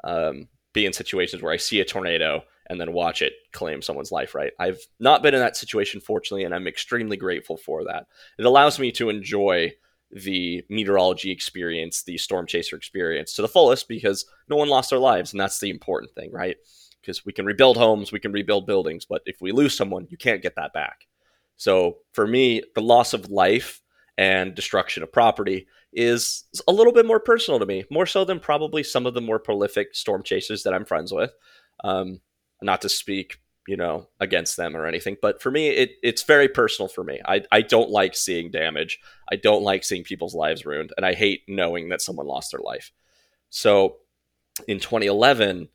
[0.05, 4.13] um, be in situations where I see a tornado and then watch it claim someone's
[4.13, 4.53] life, right?
[4.59, 8.07] I've not been in that situation, fortunately, and I'm extremely grateful for that.
[8.39, 9.73] It allows me to enjoy
[10.11, 14.99] the meteorology experience, the storm chaser experience to the fullest because no one lost their
[14.99, 16.57] lives, and that's the important thing, right?
[17.01, 20.17] Because we can rebuild homes, we can rebuild buildings, but if we lose someone, you
[20.17, 21.07] can't get that back.
[21.57, 23.83] So for me, the loss of life
[24.19, 28.41] and destruction of property is a little bit more personal to me, more so than
[28.41, 31.33] probably some of the more prolific storm chasers that I'm friends with.
[31.85, 32.21] Um,
[32.63, 35.17] not to speak you know, against them or anything.
[35.21, 37.21] But for me, it, it's very personal for me.
[37.27, 39.01] I, I don't like seeing damage.
[39.31, 40.93] I don't like seeing people's lives ruined.
[40.97, 42.93] And I hate knowing that someone lost their life.
[43.51, 43.97] So
[44.69, 45.69] in 2011,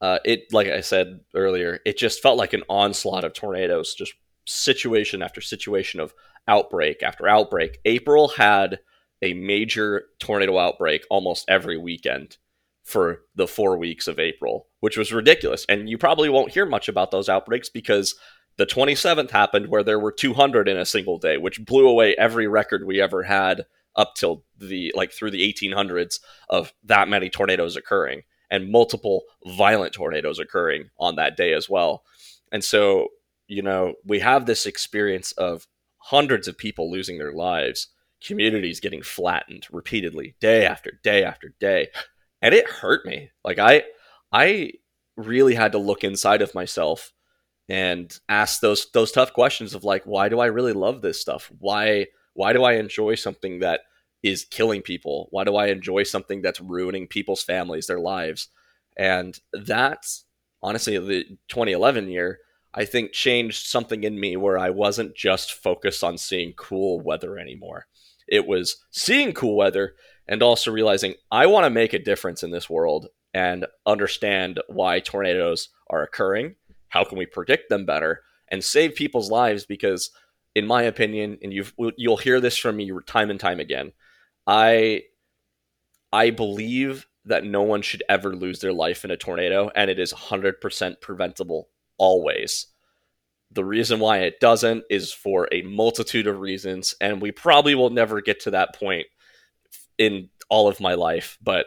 [0.00, 4.14] uh, it, like I said earlier, it just felt like an onslaught of tornadoes, just
[4.46, 6.14] situation after situation of
[6.48, 7.78] outbreak after outbreak.
[7.84, 8.80] April had
[9.22, 12.36] a major tornado outbreak almost every weekend
[12.84, 15.64] for the four weeks of April, which was ridiculous.
[15.68, 18.14] And you probably won't hear much about those outbreaks because
[18.56, 22.46] the 27th happened where there were 200 in a single day, which blew away every
[22.46, 23.64] record we ever had
[23.96, 26.20] up till the like through the 1800s
[26.50, 32.04] of that many tornadoes occurring and multiple violent tornadoes occurring on that day as well.
[32.52, 33.08] And so,
[33.48, 35.66] you know, we have this experience of
[35.98, 37.88] hundreds of people losing their lives,
[38.22, 41.88] communities getting flattened repeatedly, day after day after day
[42.44, 43.30] and it hurt me.
[43.42, 43.84] Like I
[44.30, 44.72] I
[45.16, 47.12] really had to look inside of myself
[47.70, 51.50] and ask those those tough questions of like why do I really love this stuff?
[51.58, 53.80] Why why do I enjoy something that
[54.22, 55.28] is killing people?
[55.30, 58.48] Why do I enjoy something that's ruining people's families, their lives?
[58.98, 60.26] And that's
[60.62, 62.40] honestly the 2011 year
[62.74, 67.38] I think changed something in me where I wasn't just focused on seeing cool weather
[67.38, 67.86] anymore.
[68.28, 69.94] It was seeing cool weather
[70.26, 75.00] and also realizing I want to make a difference in this world and understand why
[75.00, 76.54] tornadoes are occurring.
[76.88, 79.66] How can we predict them better and save people's lives?
[79.66, 80.10] Because,
[80.54, 81.64] in my opinion, and you
[81.96, 83.92] you'll hear this from me time and time again,
[84.46, 85.02] I
[86.12, 89.98] I believe that no one should ever lose their life in a tornado, and it
[89.98, 92.66] is 100% preventable always.
[93.50, 97.90] The reason why it doesn't is for a multitude of reasons, and we probably will
[97.90, 99.06] never get to that point
[99.98, 101.66] in all of my life, but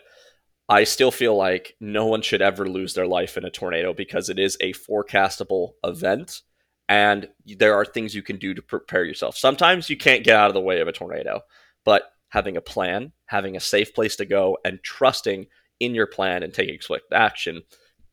[0.69, 4.29] I still feel like no one should ever lose their life in a tornado because
[4.29, 6.41] it is a forecastable event
[6.89, 9.37] and there are things you can do to prepare yourself.
[9.37, 11.41] Sometimes you can't get out of the way of a tornado,
[11.83, 15.47] but having a plan, having a safe place to go, and trusting
[15.79, 17.61] in your plan and taking swift action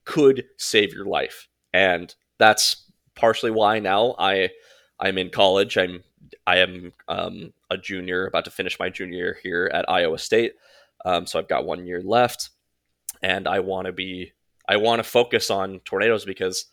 [0.05, 1.48] could save your life.
[1.72, 4.50] And that's partially why now I
[4.98, 5.77] I'm in college.
[5.77, 6.03] I'm
[6.46, 10.54] I am um, a junior, about to finish my junior year here at Iowa State.
[11.04, 12.50] Um, so I've got one year left,
[13.22, 14.32] and I want to be
[14.68, 16.66] I want to focus on tornadoes because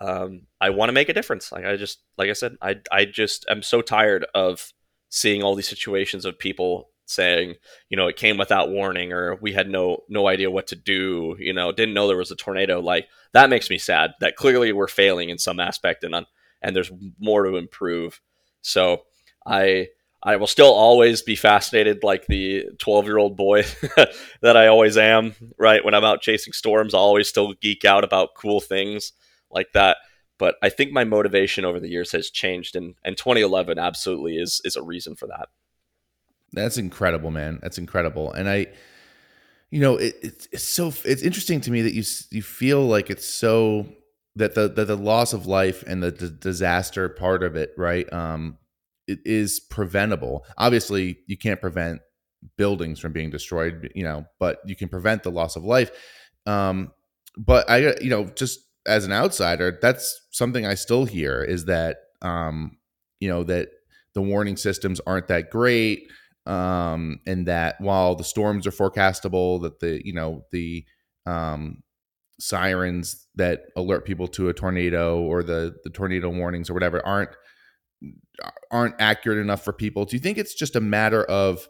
[0.00, 1.52] um, I want to make a difference.
[1.52, 4.72] Like I just like I said, I I just am so tired of
[5.08, 7.56] seeing all these situations of people saying,
[7.88, 11.36] you know, it came without warning or we had no no idea what to do,
[11.38, 12.80] you know, didn't know there was a tornado.
[12.80, 16.14] Like that makes me sad that clearly we're failing in some aspect and
[16.62, 18.20] and there's more to improve.
[18.62, 19.02] So
[19.46, 19.88] I
[20.22, 23.64] I will still always be fascinated, like the 12 year old boy
[24.40, 25.34] that I always am.
[25.58, 29.12] Right when I'm out chasing storms, I always still geek out about cool things
[29.50, 29.96] like that.
[30.38, 34.60] But I think my motivation over the years has changed, and and 2011 absolutely is
[34.64, 35.48] is a reason for that.
[36.52, 37.58] That's incredible, man.
[37.62, 38.66] That's incredible, and I,
[39.70, 43.10] you know, it, it's it's so it's interesting to me that you you feel like
[43.10, 43.86] it's so
[44.36, 48.10] that the that the loss of life and the, the disaster part of it, right?
[48.12, 48.58] Um,
[49.06, 50.44] it is preventable.
[50.56, 52.00] Obviously, you can't prevent
[52.56, 55.90] buildings from being destroyed, you know, but you can prevent the loss of life.
[56.46, 56.92] Um,
[57.36, 61.98] but I, you know, just as an outsider, that's something I still hear is that,
[62.20, 62.78] um,
[63.20, 63.68] you know, that
[64.14, 66.10] the warning systems aren't that great,
[66.46, 70.84] um, and that while the storms are forecastable, that the, you know, the
[71.26, 71.82] um,
[72.42, 77.30] sirens that alert people to a tornado or the the tornado warnings or whatever aren't
[78.70, 80.04] aren't accurate enough for people.
[80.04, 81.68] Do you think it's just a matter of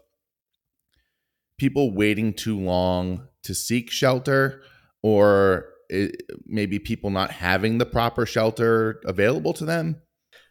[1.59, 4.63] people waiting too long to seek shelter
[5.03, 10.01] or it, maybe people not having the proper shelter available to them?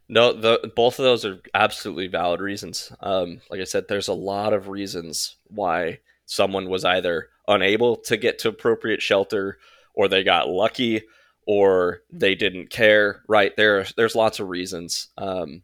[0.08, 2.92] No, the, both of those are absolutely valid reasons.
[3.00, 8.16] Um, like I said, there's a lot of reasons why someone was either unable to
[8.16, 9.58] get to appropriate shelter
[9.94, 11.02] or they got lucky
[11.46, 15.62] or they didn't care right there there's lots of reasons um,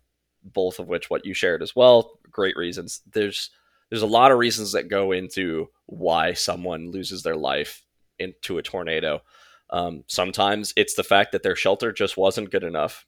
[0.53, 2.19] both of which what you shared as well.
[2.31, 3.03] Great reasons.
[3.13, 3.51] There's
[3.91, 7.85] there's a lot of reasons that go into why someone loses their life
[8.19, 9.23] into a tornado.
[9.71, 13.07] Um, sometimes it's the fact that their shelter just wasn't good enough,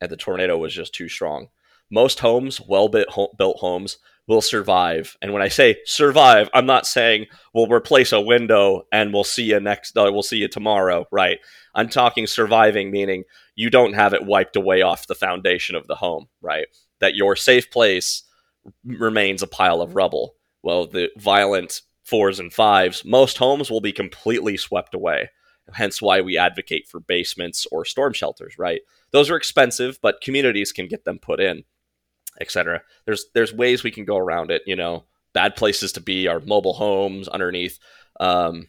[0.00, 1.48] and the tornado was just too strong.
[1.90, 5.16] Most homes, well built homes, will survive.
[5.22, 9.44] And when I say survive, I'm not saying we'll replace a window and we'll see
[9.44, 9.96] you next.
[9.96, 11.38] Uh, we'll see you tomorrow, right?
[11.74, 13.24] I'm talking surviving, meaning
[13.56, 16.66] you don't have it wiped away off the foundation of the home, right?
[17.00, 18.22] That your safe place
[18.84, 20.34] remains a pile of rubble.
[20.62, 25.30] Well, the violent fours and fives, most homes will be completely swept away.
[25.74, 28.80] hence why we advocate for basements or storm shelters, right?
[29.10, 31.64] Those are expensive, but communities can get them put in,
[32.40, 32.82] etc.
[33.04, 34.62] There's there's ways we can go around it.
[34.66, 37.78] You know, bad places to be are mobile homes underneath
[38.20, 38.68] um,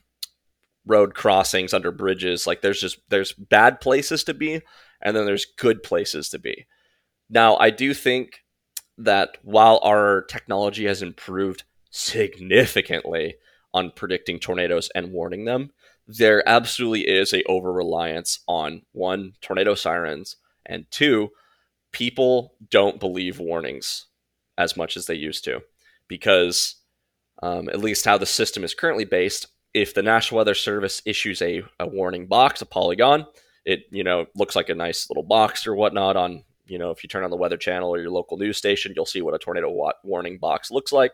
[0.85, 2.47] road crossings, under bridges.
[2.47, 4.61] Like there's just there's bad places to be,
[5.01, 6.67] and then there's good places to be.
[7.29, 8.43] Now, I do think
[8.97, 13.35] that while our technology has improved significantly
[13.73, 15.71] on predicting tornadoes and warning them,
[16.07, 21.29] there absolutely is a over reliance on one tornado sirens and two
[21.91, 24.05] people don't believe warnings
[24.57, 25.61] as much as they used to
[26.07, 26.75] because
[27.41, 31.41] um, at least how the system is currently based if the national weather service issues
[31.41, 33.25] a, a warning box a polygon
[33.65, 37.03] it you know looks like a nice little box or whatnot on you know if
[37.03, 39.39] you turn on the weather channel or your local news station you'll see what a
[39.39, 41.13] tornado warning box looks like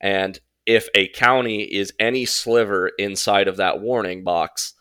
[0.00, 4.74] and if a county is any sliver inside of that warning box,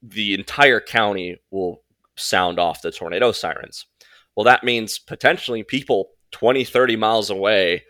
[0.00, 1.82] the entire county will
[2.14, 3.86] sound off the tornado sirens.
[4.36, 7.84] Well, that means potentially people 20, 30 miles away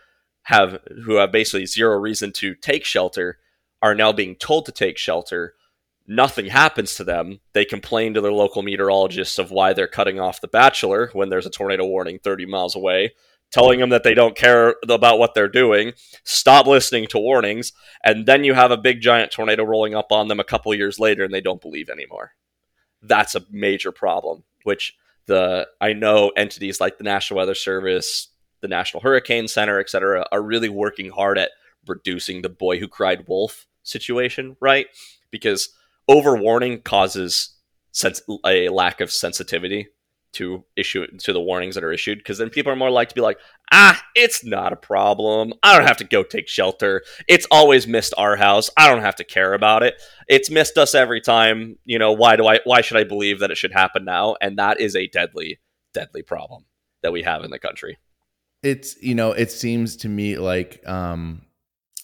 [0.44, 3.38] have who have basically zero reason to take shelter
[3.82, 5.55] are now being told to take shelter.
[6.07, 7.40] Nothing happens to them.
[7.53, 11.47] They complain to their local meteorologists of why they're cutting off the bachelor when there's
[11.47, 13.12] a tornado warning 30 miles away
[13.51, 15.92] telling them that they don't care about what they're doing,
[16.24, 17.72] stop listening to warnings,
[18.05, 20.99] and then you have a big giant tornado rolling up on them a couple years
[20.99, 22.32] later and they don't believe anymore.
[23.03, 28.28] That's a major problem, which the I know entities like the National Weather Service,
[28.60, 31.50] the National Hurricane Center, et cetera, are really working hard at
[31.86, 34.86] reducing the boy who cried wolf situation, right?
[35.30, 35.70] Because
[36.08, 37.54] overwarning causes
[38.44, 39.88] a lack of sensitivity
[40.37, 43.14] to issue to the warnings that are issued because then people are more likely to
[43.14, 43.39] be like
[43.72, 45.53] ah it's not a problem.
[45.62, 47.03] I don't have to go take shelter.
[47.28, 48.70] It's always missed our house.
[48.76, 50.01] I don't have to care about it.
[50.28, 51.78] It's missed us every time.
[51.84, 54.37] You know why do i why should i believe that it should happen now?
[54.41, 55.61] And that is a deadly
[55.95, 56.64] deadly problem
[57.03, 57.99] that we have in the country.
[58.62, 61.43] It's you know it seems to me like um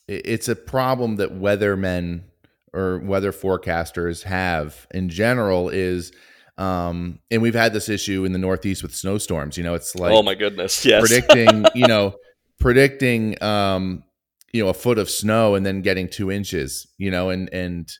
[0.08, 2.24] it's a problem that weathermen
[2.72, 6.12] or weather forecasters have in general is
[6.58, 9.56] um, and we've had this issue in the Northeast with snowstorms.
[9.56, 11.64] You know, it's like oh my goodness, yes, predicting.
[11.74, 12.14] you know,
[12.58, 13.42] predicting.
[13.42, 14.04] Um,
[14.52, 16.86] you know, a foot of snow and then getting two inches.
[16.98, 17.90] You know, and and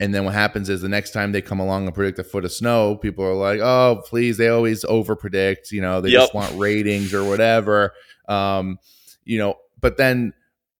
[0.00, 2.44] and then what happens is the next time they come along and predict a foot
[2.44, 5.70] of snow, people are like, "Oh, please!" They always over predict.
[5.70, 6.22] You know, they yep.
[6.22, 7.92] just want ratings or whatever.
[8.28, 8.78] Um,
[9.24, 10.32] you know, but then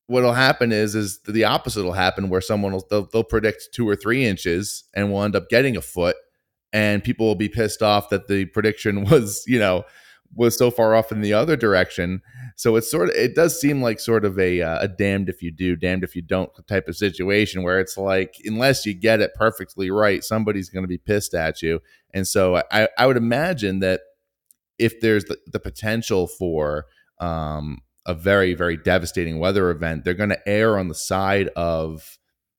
[0.07, 3.89] what'll happen is is the opposite will happen where someone will they'll, they'll predict two
[3.89, 6.17] or three inches and will end up getting a foot
[6.73, 9.85] and people will be pissed off that the prediction was, you know,
[10.35, 12.23] was so far off in the other direction.
[12.57, 15.43] So it's sort of it does seem like sort of a uh, a damned if
[15.43, 19.21] you do, damned if you don't type of situation where it's like unless you get
[19.21, 21.81] it perfectly right, somebody's going to be pissed at you.
[22.15, 24.03] And so I I would imagine that
[24.79, 26.87] if there's the, the potential for
[27.19, 32.19] um, a very very devastating weather event, they're going to err on the side of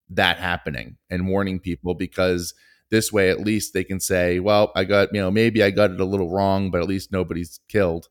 [0.09, 2.53] that happening and warning people because
[2.91, 5.91] this way, at least they can say, well, I got, you know, maybe I got
[5.91, 8.09] it a little wrong, but at least nobody's killed.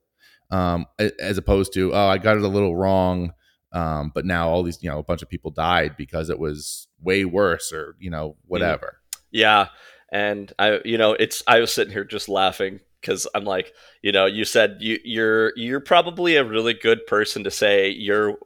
[0.51, 0.87] Um,
[1.21, 3.35] as opposed to, oh, I got it a little wrong.
[3.73, 6.89] Um, but now all these, you know, a bunch of people died because it was
[7.01, 8.97] way worse or, you know, whatever.
[9.31, 9.69] Yeah.
[10.11, 13.73] And I, you know, it's, I was sitting here just laughing because I'm like,
[14.03, 18.37] you know, you said you, you're you're probably a really good person to say you're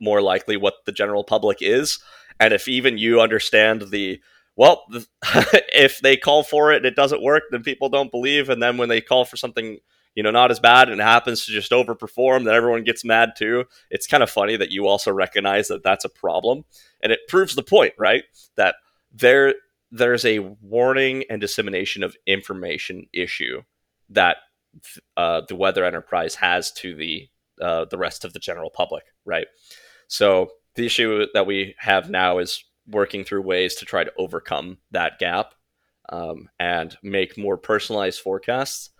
[0.00, 1.98] more likely what the general public is,
[2.38, 4.20] and if even you understand the
[4.56, 4.84] well,
[5.74, 8.48] if they call for it and it doesn't work, then people don't believe.
[8.48, 9.78] And then when they call for something,
[10.14, 13.32] you know, not as bad and it happens to just overperform, then everyone gets mad
[13.36, 13.64] too.
[13.90, 16.64] It's kind of funny that you also recognize that that's a problem.
[17.00, 18.24] And it proves the point, right?
[18.56, 18.76] That
[19.12, 19.54] there
[19.90, 23.62] there's a warning and dissemination of information issue
[24.08, 24.38] that
[25.18, 27.28] uh, the weather enterprise has to the
[27.60, 29.46] uh, the rest of the general public, right?
[30.08, 34.78] So the issue that we have now is working through ways to try to overcome
[34.90, 35.54] that gap
[36.08, 38.90] um, and make more personalized forecasts.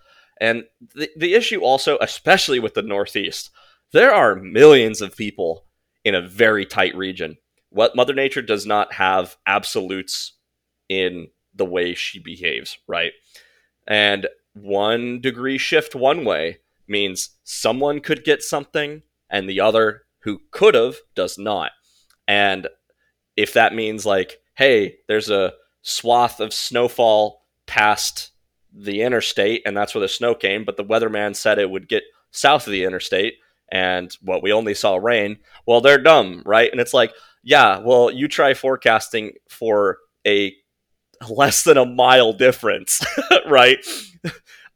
[0.40, 0.64] And
[0.94, 3.50] the, the issue also, especially with the Northeast,
[3.92, 5.66] there are millions of people
[6.04, 7.36] in a very tight region.
[7.70, 10.34] What Mother Nature does not have absolutes
[10.88, 13.12] in the way she behaves, right?
[13.86, 16.58] And one degree shift one way
[16.88, 21.72] means someone could get something and the other who could have does not.
[22.28, 22.68] And
[23.42, 28.30] if that means like, hey, there's a swath of snowfall past
[28.72, 32.04] the interstate, and that's where the snow came, but the weatherman said it would get
[32.30, 33.34] south of the interstate,
[33.70, 35.38] and what we only saw rain.
[35.66, 36.70] Well, they're dumb, right?
[36.70, 37.12] And it's like,
[37.42, 40.54] yeah, well, you try forecasting for a
[41.28, 43.04] less than a mile difference,
[43.48, 43.78] right?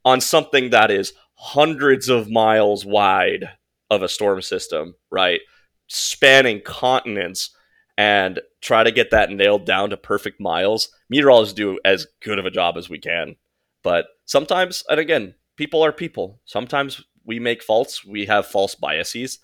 [0.04, 3.48] On something that is hundreds of miles wide
[3.90, 5.40] of a storm system, right?
[5.86, 7.50] Spanning continents
[7.96, 10.90] and try to get that nailed down to perfect miles.
[11.08, 13.36] Meteorologists do as good of a job as we can.
[13.82, 16.40] But sometimes, and again, people are people.
[16.44, 19.38] Sometimes we make faults, we have false biases,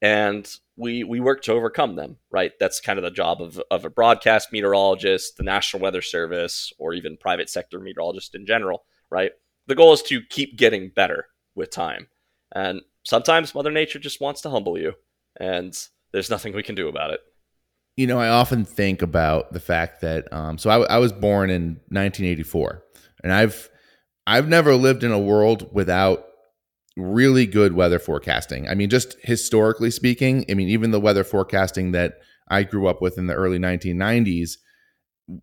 [0.00, 2.52] and we we work to overcome them, right?
[2.58, 6.94] That's kind of the job of, of a broadcast meteorologist, the National Weather Service, or
[6.94, 9.32] even private sector meteorologist in general, right?
[9.66, 12.08] The goal is to keep getting better with time.
[12.54, 14.94] And sometimes Mother Nature just wants to humble you,
[15.38, 15.76] and
[16.12, 17.20] there's nothing we can do about it.
[17.96, 21.50] You know, I often think about the fact that um, so I, I was born
[21.50, 22.82] in 1984,
[23.22, 23.68] and I've
[24.26, 26.24] I've never lived in a world without
[26.96, 28.68] really good weather forecasting.
[28.68, 32.18] I mean, just historically speaking, I mean, even the weather forecasting that
[32.48, 34.58] I grew up with in the early 1990s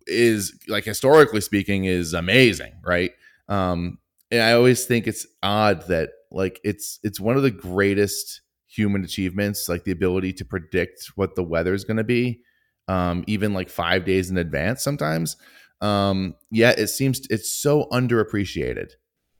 [0.06, 3.12] is like historically speaking is amazing, right?
[3.48, 3.98] Um,
[4.30, 9.04] and I always think it's odd that like it's it's one of the greatest human
[9.04, 12.40] achievements, like the ability to predict what the weather is going to be,
[12.88, 15.36] um, even like five days in advance sometimes.
[15.80, 18.92] Um, yet it seems it's so underappreciated.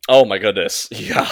[0.08, 1.30] Oh my goodness, yeah.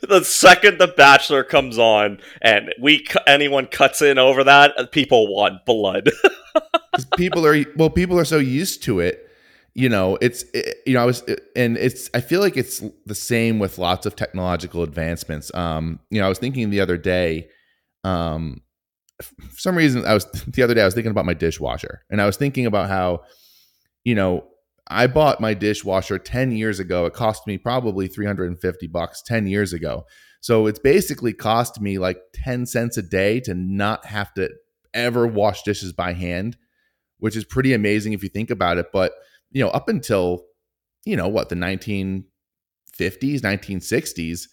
[0.00, 5.32] the second the Bachelor comes on and we anyone cuts in over that, uh, people
[5.32, 6.10] want blood.
[7.16, 9.28] people are well, people are so used to it
[9.74, 11.22] you know it's it, you know i was
[11.56, 15.52] and it's i feel like it's the same with lots of technological advancements.
[15.54, 17.48] Um you know i was thinking the other day
[18.04, 18.62] um
[19.20, 22.20] for some reason i was the other day i was thinking about my dishwasher and
[22.20, 23.22] i was thinking about how
[24.04, 24.44] you know
[24.88, 27.06] i bought my dishwasher 10 years ago.
[27.06, 30.04] It cost me probably 350 bucks 10 years ago.
[30.40, 34.50] So it's basically cost me like 10 cents a day to not have to
[34.92, 36.56] ever wash dishes by hand
[37.18, 39.12] which is pretty amazing if you think about it but
[39.52, 40.44] you know, up until,
[41.04, 42.24] you know, what, the 1950s,
[42.98, 44.48] 1960s,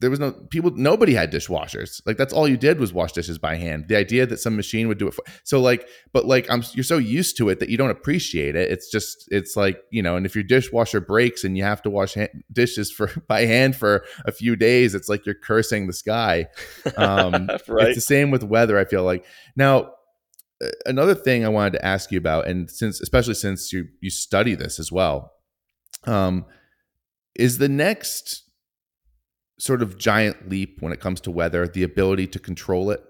[0.00, 2.02] there was no people, nobody had dishwashers.
[2.04, 3.86] Like that's all you did was wash dishes by hand.
[3.88, 6.84] The idea that some machine would do it for, so like, but like, I'm, you're
[6.84, 8.70] so used to it that you don't appreciate it.
[8.70, 11.90] It's just, it's like, you know, and if your dishwasher breaks and you have to
[11.90, 15.92] wash ha- dishes for by hand for a few days, it's like you're cursing the
[15.92, 16.46] sky.
[16.96, 17.88] Um, right.
[17.88, 18.78] It's the same with weather.
[18.78, 19.92] I feel like now,
[20.84, 24.54] another thing I wanted to ask you about, and since especially since you you study
[24.54, 25.32] this as well,
[26.04, 26.46] um,
[27.34, 28.42] is the next
[29.58, 33.02] sort of giant leap when it comes to weather the ability to control it?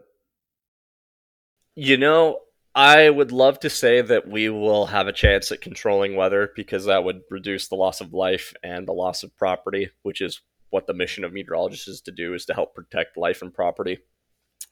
[1.75, 2.41] You know,
[2.75, 6.85] I would love to say that we will have a chance at controlling weather because
[6.87, 10.41] that would reduce the loss of life and the loss of property, which is
[10.71, 13.99] what the mission of meteorologists is to do is to help protect life and property,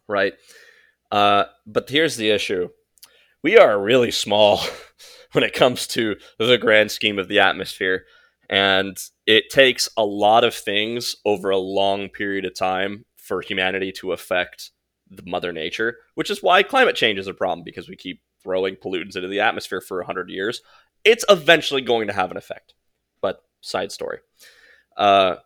[0.08, 0.34] right?
[1.10, 2.68] Uh, but here's the issue
[3.42, 4.60] we are really small
[5.32, 8.04] when it comes to the grand scheme of the atmosphere.
[8.48, 8.96] And
[9.26, 14.12] it takes a lot of things over a long period of time for humanity to
[14.12, 14.70] affect
[15.10, 18.76] the mother nature, which is why climate change is a problem because we keep throwing
[18.76, 20.62] pollutants into the atmosphere for 100 years.
[21.04, 22.74] It's eventually going to have an effect.
[23.20, 24.18] But side story.
[24.96, 25.36] Uh,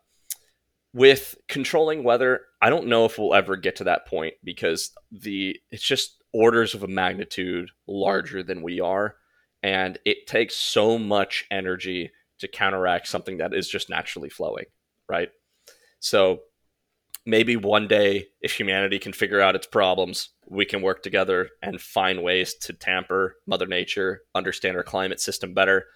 [0.99, 5.57] with controlling weather, I don't know if we'll ever get to that point because the
[5.71, 9.15] it's just orders of a magnitude larger than we are
[9.63, 14.65] and it takes so much energy to counteract something that is just naturally flowing,
[15.09, 15.31] right?
[16.01, 16.41] So
[17.25, 21.81] maybe one day if humanity can figure out its problems, we can work together and
[21.81, 25.87] find ways to tamper mother nature, understand our climate system better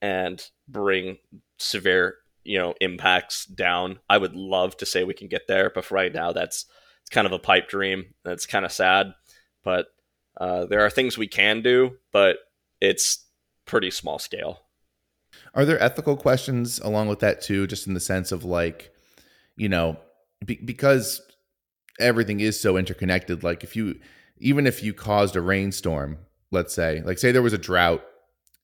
[0.00, 1.18] and bring
[1.58, 3.98] severe you know impacts down.
[4.08, 6.66] I would love to say we can get there, but for right now, that's
[7.00, 8.14] it's kind of a pipe dream.
[8.24, 9.14] That's kind of sad,
[9.64, 9.86] but
[10.38, 12.36] uh, there are things we can do, but
[12.80, 13.26] it's
[13.66, 14.60] pretty small scale.
[15.54, 17.66] Are there ethical questions along with that too?
[17.66, 18.92] Just in the sense of like,
[19.56, 19.98] you know,
[20.44, 21.20] be- because
[22.00, 23.44] everything is so interconnected.
[23.44, 23.96] Like if you,
[24.38, 26.18] even if you caused a rainstorm,
[26.50, 28.02] let's say, like say there was a drought,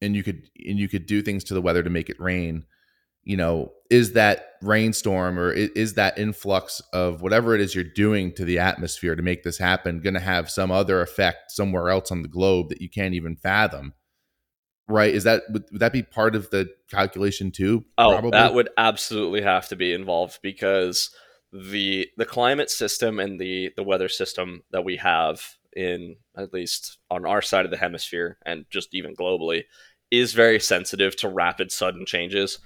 [0.01, 2.65] and you could and you could do things to the weather to make it rain
[3.25, 8.33] you know, is that rainstorm or is that influx of whatever it is you're doing
[8.33, 12.11] to the atmosphere to make this happen going to have some other effect somewhere else
[12.11, 13.95] on the globe that you can't even fathom?
[14.89, 15.15] Right?
[15.15, 17.85] Is that would, would that be part of the calculation too?
[17.99, 18.31] Oh, probably?
[18.31, 21.11] that would absolutely have to be involved because
[21.53, 25.43] the the climate system and the the weather system that we have
[25.75, 29.63] in at least on our side of the hemisphere and just even globally
[30.11, 32.59] is very sensitive to rapid sudden changes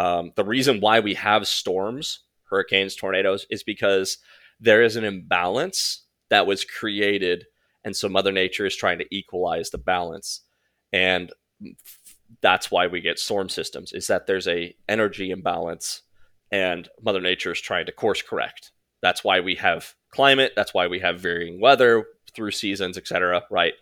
[0.00, 4.18] um, the reason why we have storms, hurricanes, tornadoes, is because
[4.58, 7.46] there is an imbalance that was created.
[7.84, 10.42] And so Mother Nature is trying to equalize the balance.
[10.92, 11.32] And
[12.40, 16.02] that's why we get storm systems is that there's a energy imbalance
[16.50, 18.72] and mother nature is trying to course correct
[19.02, 23.74] that's why we have climate that's why we have varying weather through seasons etc right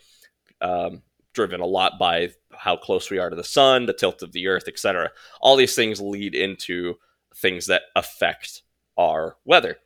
[0.60, 1.02] um,
[1.34, 4.46] driven a lot by how close we are to the sun the tilt of the
[4.48, 5.10] earth etc
[5.40, 6.94] all these things lead into
[7.34, 8.62] things that affect
[8.96, 9.76] our weather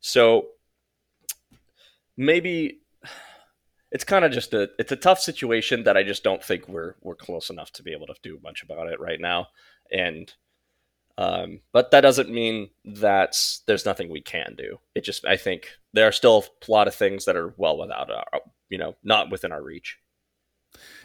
[0.00, 0.48] so
[2.16, 2.80] maybe
[3.92, 6.94] it's kind of just a it's a tough situation that I just don't think we're
[7.00, 9.48] we're close enough to be able to do much about it right now.
[9.90, 10.32] And
[11.18, 13.36] um, but that doesn't mean that
[13.66, 14.78] there's nothing we can do.
[14.94, 18.10] It just I think there are still a lot of things that are well without
[18.10, 19.98] our you know not within our reach.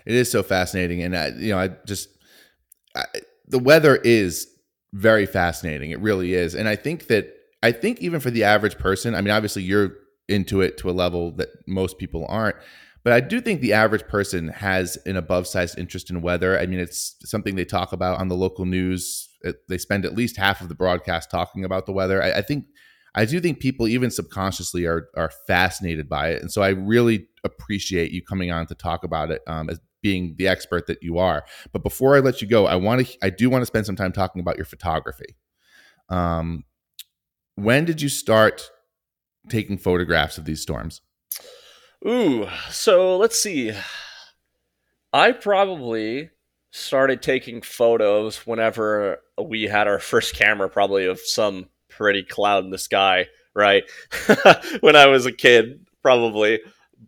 [0.06, 2.10] It is so fascinating, and I, you know I just
[2.96, 3.06] I,
[3.48, 4.48] the weather is
[4.94, 5.92] very fascinating.
[5.92, 9.22] It really is, and I think that I think even for the average person, I
[9.22, 9.94] mean, obviously you're
[10.28, 12.56] into it to a level that most people aren't.
[13.04, 16.60] But I do think the average person has an above sized interest in weather.
[16.60, 19.30] I mean, it's something they talk about on the local news.
[19.42, 22.22] It, they spend at least half of the broadcast talking about the weather.
[22.22, 22.66] I, I think,
[23.16, 26.42] I do think people, even subconsciously, are are fascinated by it.
[26.42, 30.36] And so I really appreciate you coming on to talk about it um, as being
[30.38, 31.46] the expert that you are.
[31.72, 33.96] But before I let you go, I want to, I do want to spend some
[33.96, 35.36] time talking about your photography.
[36.10, 36.66] Um,
[37.56, 38.70] when did you start
[39.50, 41.02] taking photographs of these storms?
[42.08, 43.72] Ooh, so let's see.
[45.12, 46.30] I probably
[46.72, 52.72] started taking photos whenever we had our first camera, probably of some pretty cloud in
[52.72, 53.84] the sky, right?
[54.82, 56.60] when I was a kid, probably.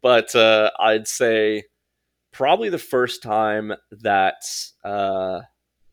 [0.01, 1.63] But uh, I'd say
[2.31, 4.43] probably the first time that
[4.83, 5.41] uh,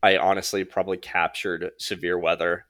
[0.03, 2.65] I honestly probably captured severe weather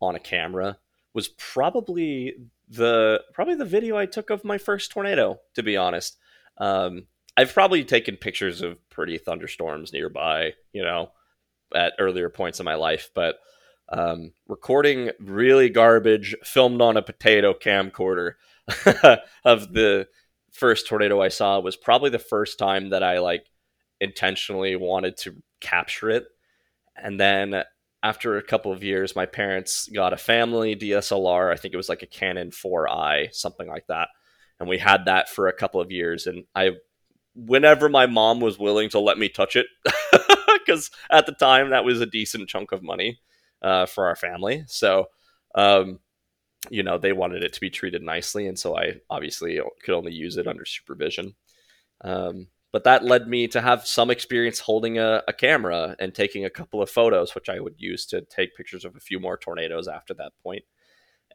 [0.00, 0.78] on a camera
[1.14, 2.34] was probably
[2.68, 5.40] the probably the video I took of my first tornado.
[5.54, 6.18] To be honest,
[6.58, 7.06] um,
[7.36, 11.10] I've probably taken pictures of pretty thunderstorms nearby, you know,
[11.74, 13.36] at earlier points in my life, but
[13.88, 18.32] um, recording really garbage, filmed on a potato camcorder
[19.44, 20.08] of the
[20.52, 23.46] first tornado I saw was probably the first time that I like
[24.00, 26.24] intentionally wanted to capture it.
[26.96, 27.62] And then
[28.02, 31.52] after a couple of years, my parents got a family DSLR.
[31.52, 34.08] I think it was like a Canon 4i, something like that.
[34.58, 36.26] And we had that for a couple of years.
[36.26, 36.72] And I,
[37.34, 39.66] whenever my mom was willing to let me touch it,
[40.58, 43.20] because at the time that was a decent chunk of money
[43.66, 44.64] uh, for our family.
[44.68, 45.06] So,
[45.56, 45.98] um,
[46.70, 48.46] you know, they wanted it to be treated nicely.
[48.46, 51.34] And so I obviously could only use it under supervision.
[52.02, 56.44] Um, but that led me to have some experience holding a, a, camera and taking
[56.44, 59.36] a couple of photos, which I would use to take pictures of a few more
[59.36, 60.62] tornadoes after that point.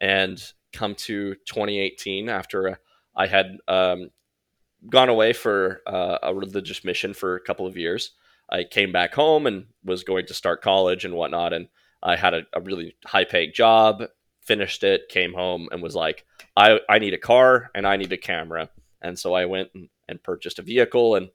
[0.00, 2.78] And come to 2018, after
[3.14, 4.10] I had um,
[4.88, 8.12] gone away for uh, a religious mission for a couple of years,
[8.48, 11.52] I came back home and was going to start college and whatnot.
[11.52, 11.68] And
[12.02, 14.02] I had a, a really high paying job,
[14.40, 16.24] finished it, came home, and was like,
[16.56, 18.70] I, I need a car and I need a camera.
[19.00, 21.30] And so I went and and purchased a vehicle and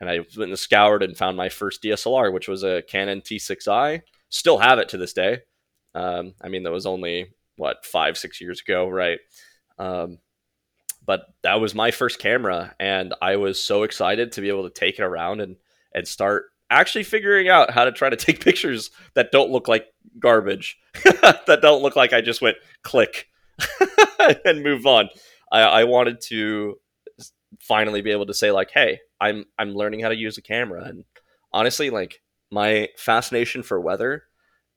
[0.00, 4.02] and I went and scoured and found my first DSLR, which was a Canon T6i.
[4.28, 5.40] Still have it to this day.
[5.92, 9.18] Um, I mean, that was only what five, six years ago, right?
[9.76, 10.18] Um,
[11.04, 14.74] but that was my first camera, and I was so excited to be able to
[14.74, 15.56] take it around and
[15.92, 19.86] and start actually figuring out how to try to take pictures that don't look like
[20.18, 23.28] garbage, that don't look like I just went click
[24.44, 25.08] and move on.
[25.50, 26.76] I, I wanted to
[27.60, 30.84] finally be able to say like, "Hey, I'm I'm learning how to use a camera."
[30.84, 31.04] And
[31.52, 34.24] honestly, like my fascination for weather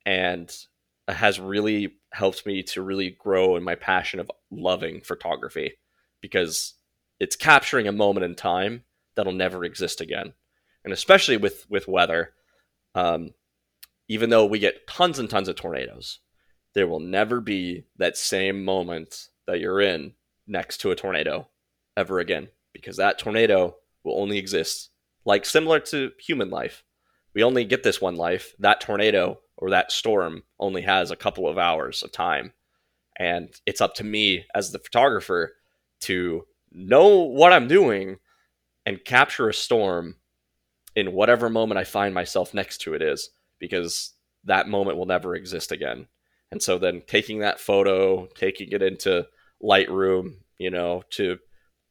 [0.05, 0.53] and
[1.07, 5.73] has really helped me to really grow in my passion of loving photography
[6.21, 6.73] because
[7.19, 8.84] it's capturing a moment in time
[9.15, 10.34] that'll never exist again.
[10.84, 12.34] And especially with with weather,
[12.95, 13.32] um,
[14.12, 16.20] even though we get tons and tons of tornadoes,
[16.74, 20.14] there will never be that same moment that you're in
[20.45, 21.47] next to a tornado
[21.95, 24.89] ever again because that tornado will only exist
[25.24, 26.84] like similar to human life.
[27.34, 28.53] We only get this one life.
[28.59, 32.51] That tornado or that storm only has a couple of hours of time.
[33.18, 35.53] And it's up to me as the photographer
[36.01, 38.18] to know what I'm doing
[38.86, 40.18] and capture a storm
[40.97, 43.30] in whatever moment I find myself next to it is,
[43.62, 46.07] because that moment will never exist again.
[46.51, 49.26] And so then taking that photo, taking it into
[49.64, 51.38] Lightroom, you know, to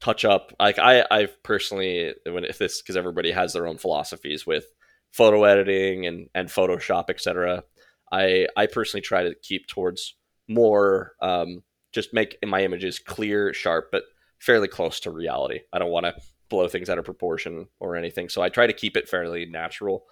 [0.01, 4.45] touch up like i i personally when if this because everybody has their own philosophies
[4.45, 4.65] with
[5.11, 7.63] photo editing and and photoshop etc
[8.11, 10.17] i i personally try to keep towards
[10.49, 11.61] more um
[11.93, 14.03] just make my images clear sharp but
[14.39, 16.15] fairly close to reality i don't want to
[16.49, 20.05] blow things out of proportion or anything so i try to keep it fairly natural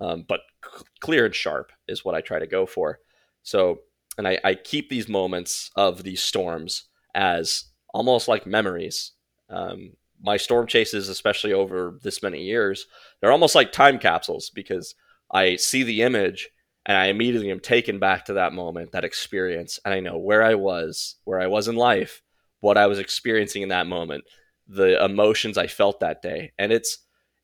[0.00, 3.00] um, but c- clear and sharp is what I try to go for.
[3.42, 3.80] So,
[4.18, 6.84] and I, I keep these moments of these storms
[7.14, 9.12] as almost like memories.
[9.48, 9.92] Um,
[10.22, 12.86] my storm chases, especially over this many years,
[13.20, 14.94] they're almost like time capsules because
[15.30, 16.48] I see the image
[16.86, 20.42] and I immediately am taken back to that moment, that experience, and I know where
[20.42, 22.22] I was, where I was in life,
[22.60, 24.24] what I was experiencing in that moment,
[24.68, 26.98] the emotions I felt that day, and it's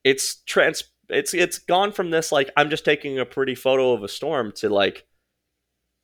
[0.05, 4.03] it's trans it's it's gone from this like I'm just taking a pretty photo of
[4.03, 5.05] a storm to like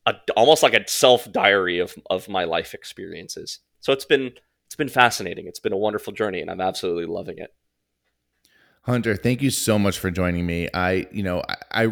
[0.07, 3.61] a, almost like a self diary of of my life experiences.
[3.81, 4.33] So it's been
[4.67, 5.47] it's been fascinating.
[5.47, 7.55] It's been a wonderful journey, and I'm absolutely loving it.
[8.83, 10.69] Hunter, thank you so much for joining me.
[10.73, 11.89] I, you know, I,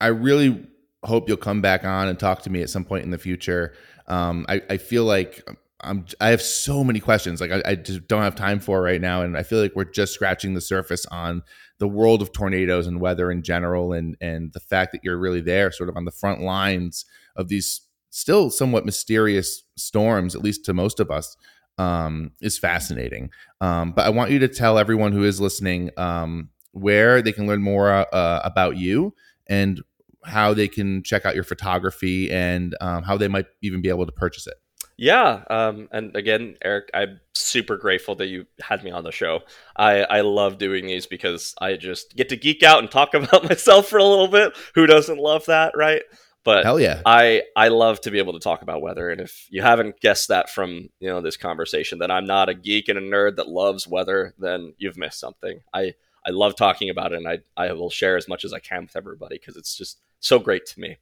[0.00, 0.66] I really
[1.02, 3.72] hope you'll come back on and talk to me at some point in the future.
[4.06, 5.46] Um, I, I feel like
[5.80, 9.00] I'm, I have so many questions, like I, I just don't have time for right
[9.00, 11.42] now, and I feel like we're just scratching the surface on
[11.78, 15.40] the world of tornadoes and weather in general, and and the fact that you're really
[15.40, 17.04] there, sort of on the front lines
[17.36, 21.36] of these still somewhat mysterious storms, at least to most of us
[21.78, 23.30] um, is fascinating.
[23.60, 27.46] Um, but I want you to tell everyone who is listening um, where they can
[27.46, 29.14] learn more uh, about you
[29.48, 29.82] and
[30.24, 34.06] how they can check out your photography and um, how they might even be able
[34.06, 34.54] to purchase it.
[34.96, 39.40] Yeah, um, and again, Eric, I'm super grateful that you had me on the show.
[39.76, 43.48] I, I love doing these because I just get to geek out and talk about
[43.48, 44.56] myself for a little bit.
[44.74, 46.02] Who doesn't love that, right?
[46.44, 49.10] But hell yeah, I I love to be able to talk about weather.
[49.10, 52.54] And if you haven't guessed that from you know this conversation, that I'm not a
[52.54, 55.60] geek and a nerd that loves weather, then you've missed something.
[55.72, 58.58] I I love talking about it, and I I will share as much as I
[58.58, 60.98] can with everybody because it's just so great to me.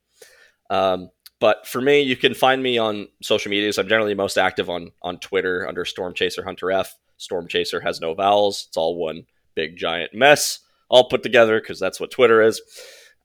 [0.70, 1.11] Um,
[1.43, 3.76] but for me, you can find me on social medias.
[3.76, 6.97] I'm generally most active on on Twitter under Storm Chaser Hunter F.
[7.16, 9.24] Storm Chaser has no vowels; it's all one
[9.57, 12.62] big giant mess, all put together because that's what Twitter is.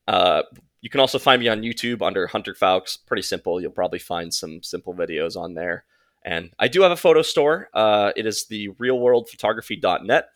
[0.08, 0.42] Uh,
[0.82, 2.98] you can also find me on YouTube under Hunter Fowkes.
[3.06, 3.62] Pretty simple.
[3.62, 5.86] You'll probably find some simple videos on there.
[6.26, 7.70] And I do have a photo store.
[7.72, 10.30] Uh, it is the realworldphotography.net.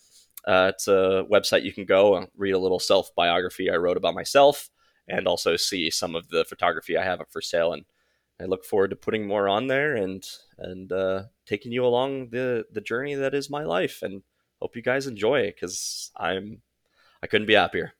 [0.47, 3.97] Uh, it's a website you can go and read a little self biography I wrote
[3.97, 4.69] about myself
[5.11, 7.73] and also see some of the photography I have up for sale.
[7.73, 7.85] And
[8.39, 12.65] I look forward to putting more on there and and uh, taking you along the
[12.71, 14.01] the journey that is my life.
[14.01, 14.23] And
[14.61, 16.61] hope you guys enjoy it because I'm
[17.21, 17.93] I couldn't be happier.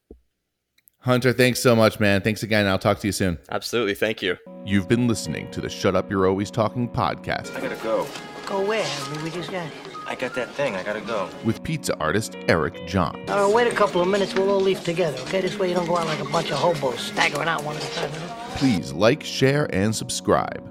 [0.99, 2.21] Hunter, thanks so much, man.
[2.21, 2.67] Thanks again.
[2.67, 3.39] I'll talk to you soon.
[3.49, 3.95] Absolutely.
[3.95, 4.37] Thank you.
[4.65, 7.55] You've been listening to the Shut Up You're Always Talking podcast.
[7.55, 8.07] I gotta go.
[8.51, 8.85] Go where?
[8.85, 9.93] I mean, we just got here.
[10.05, 10.75] I got that thing.
[10.75, 11.29] I gotta go.
[11.45, 13.15] With pizza artist Eric John.
[13.29, 14.35] All right, wait a couple of minutes.
[14.35, 15.39] We'll all leave together, okay?
[15.39, 17.83] This way you don't go out like a bunch of hobos staggering out one at
[17.83, 18.11] a time.
[18.57, 20.70] Please like, share, and subscribe.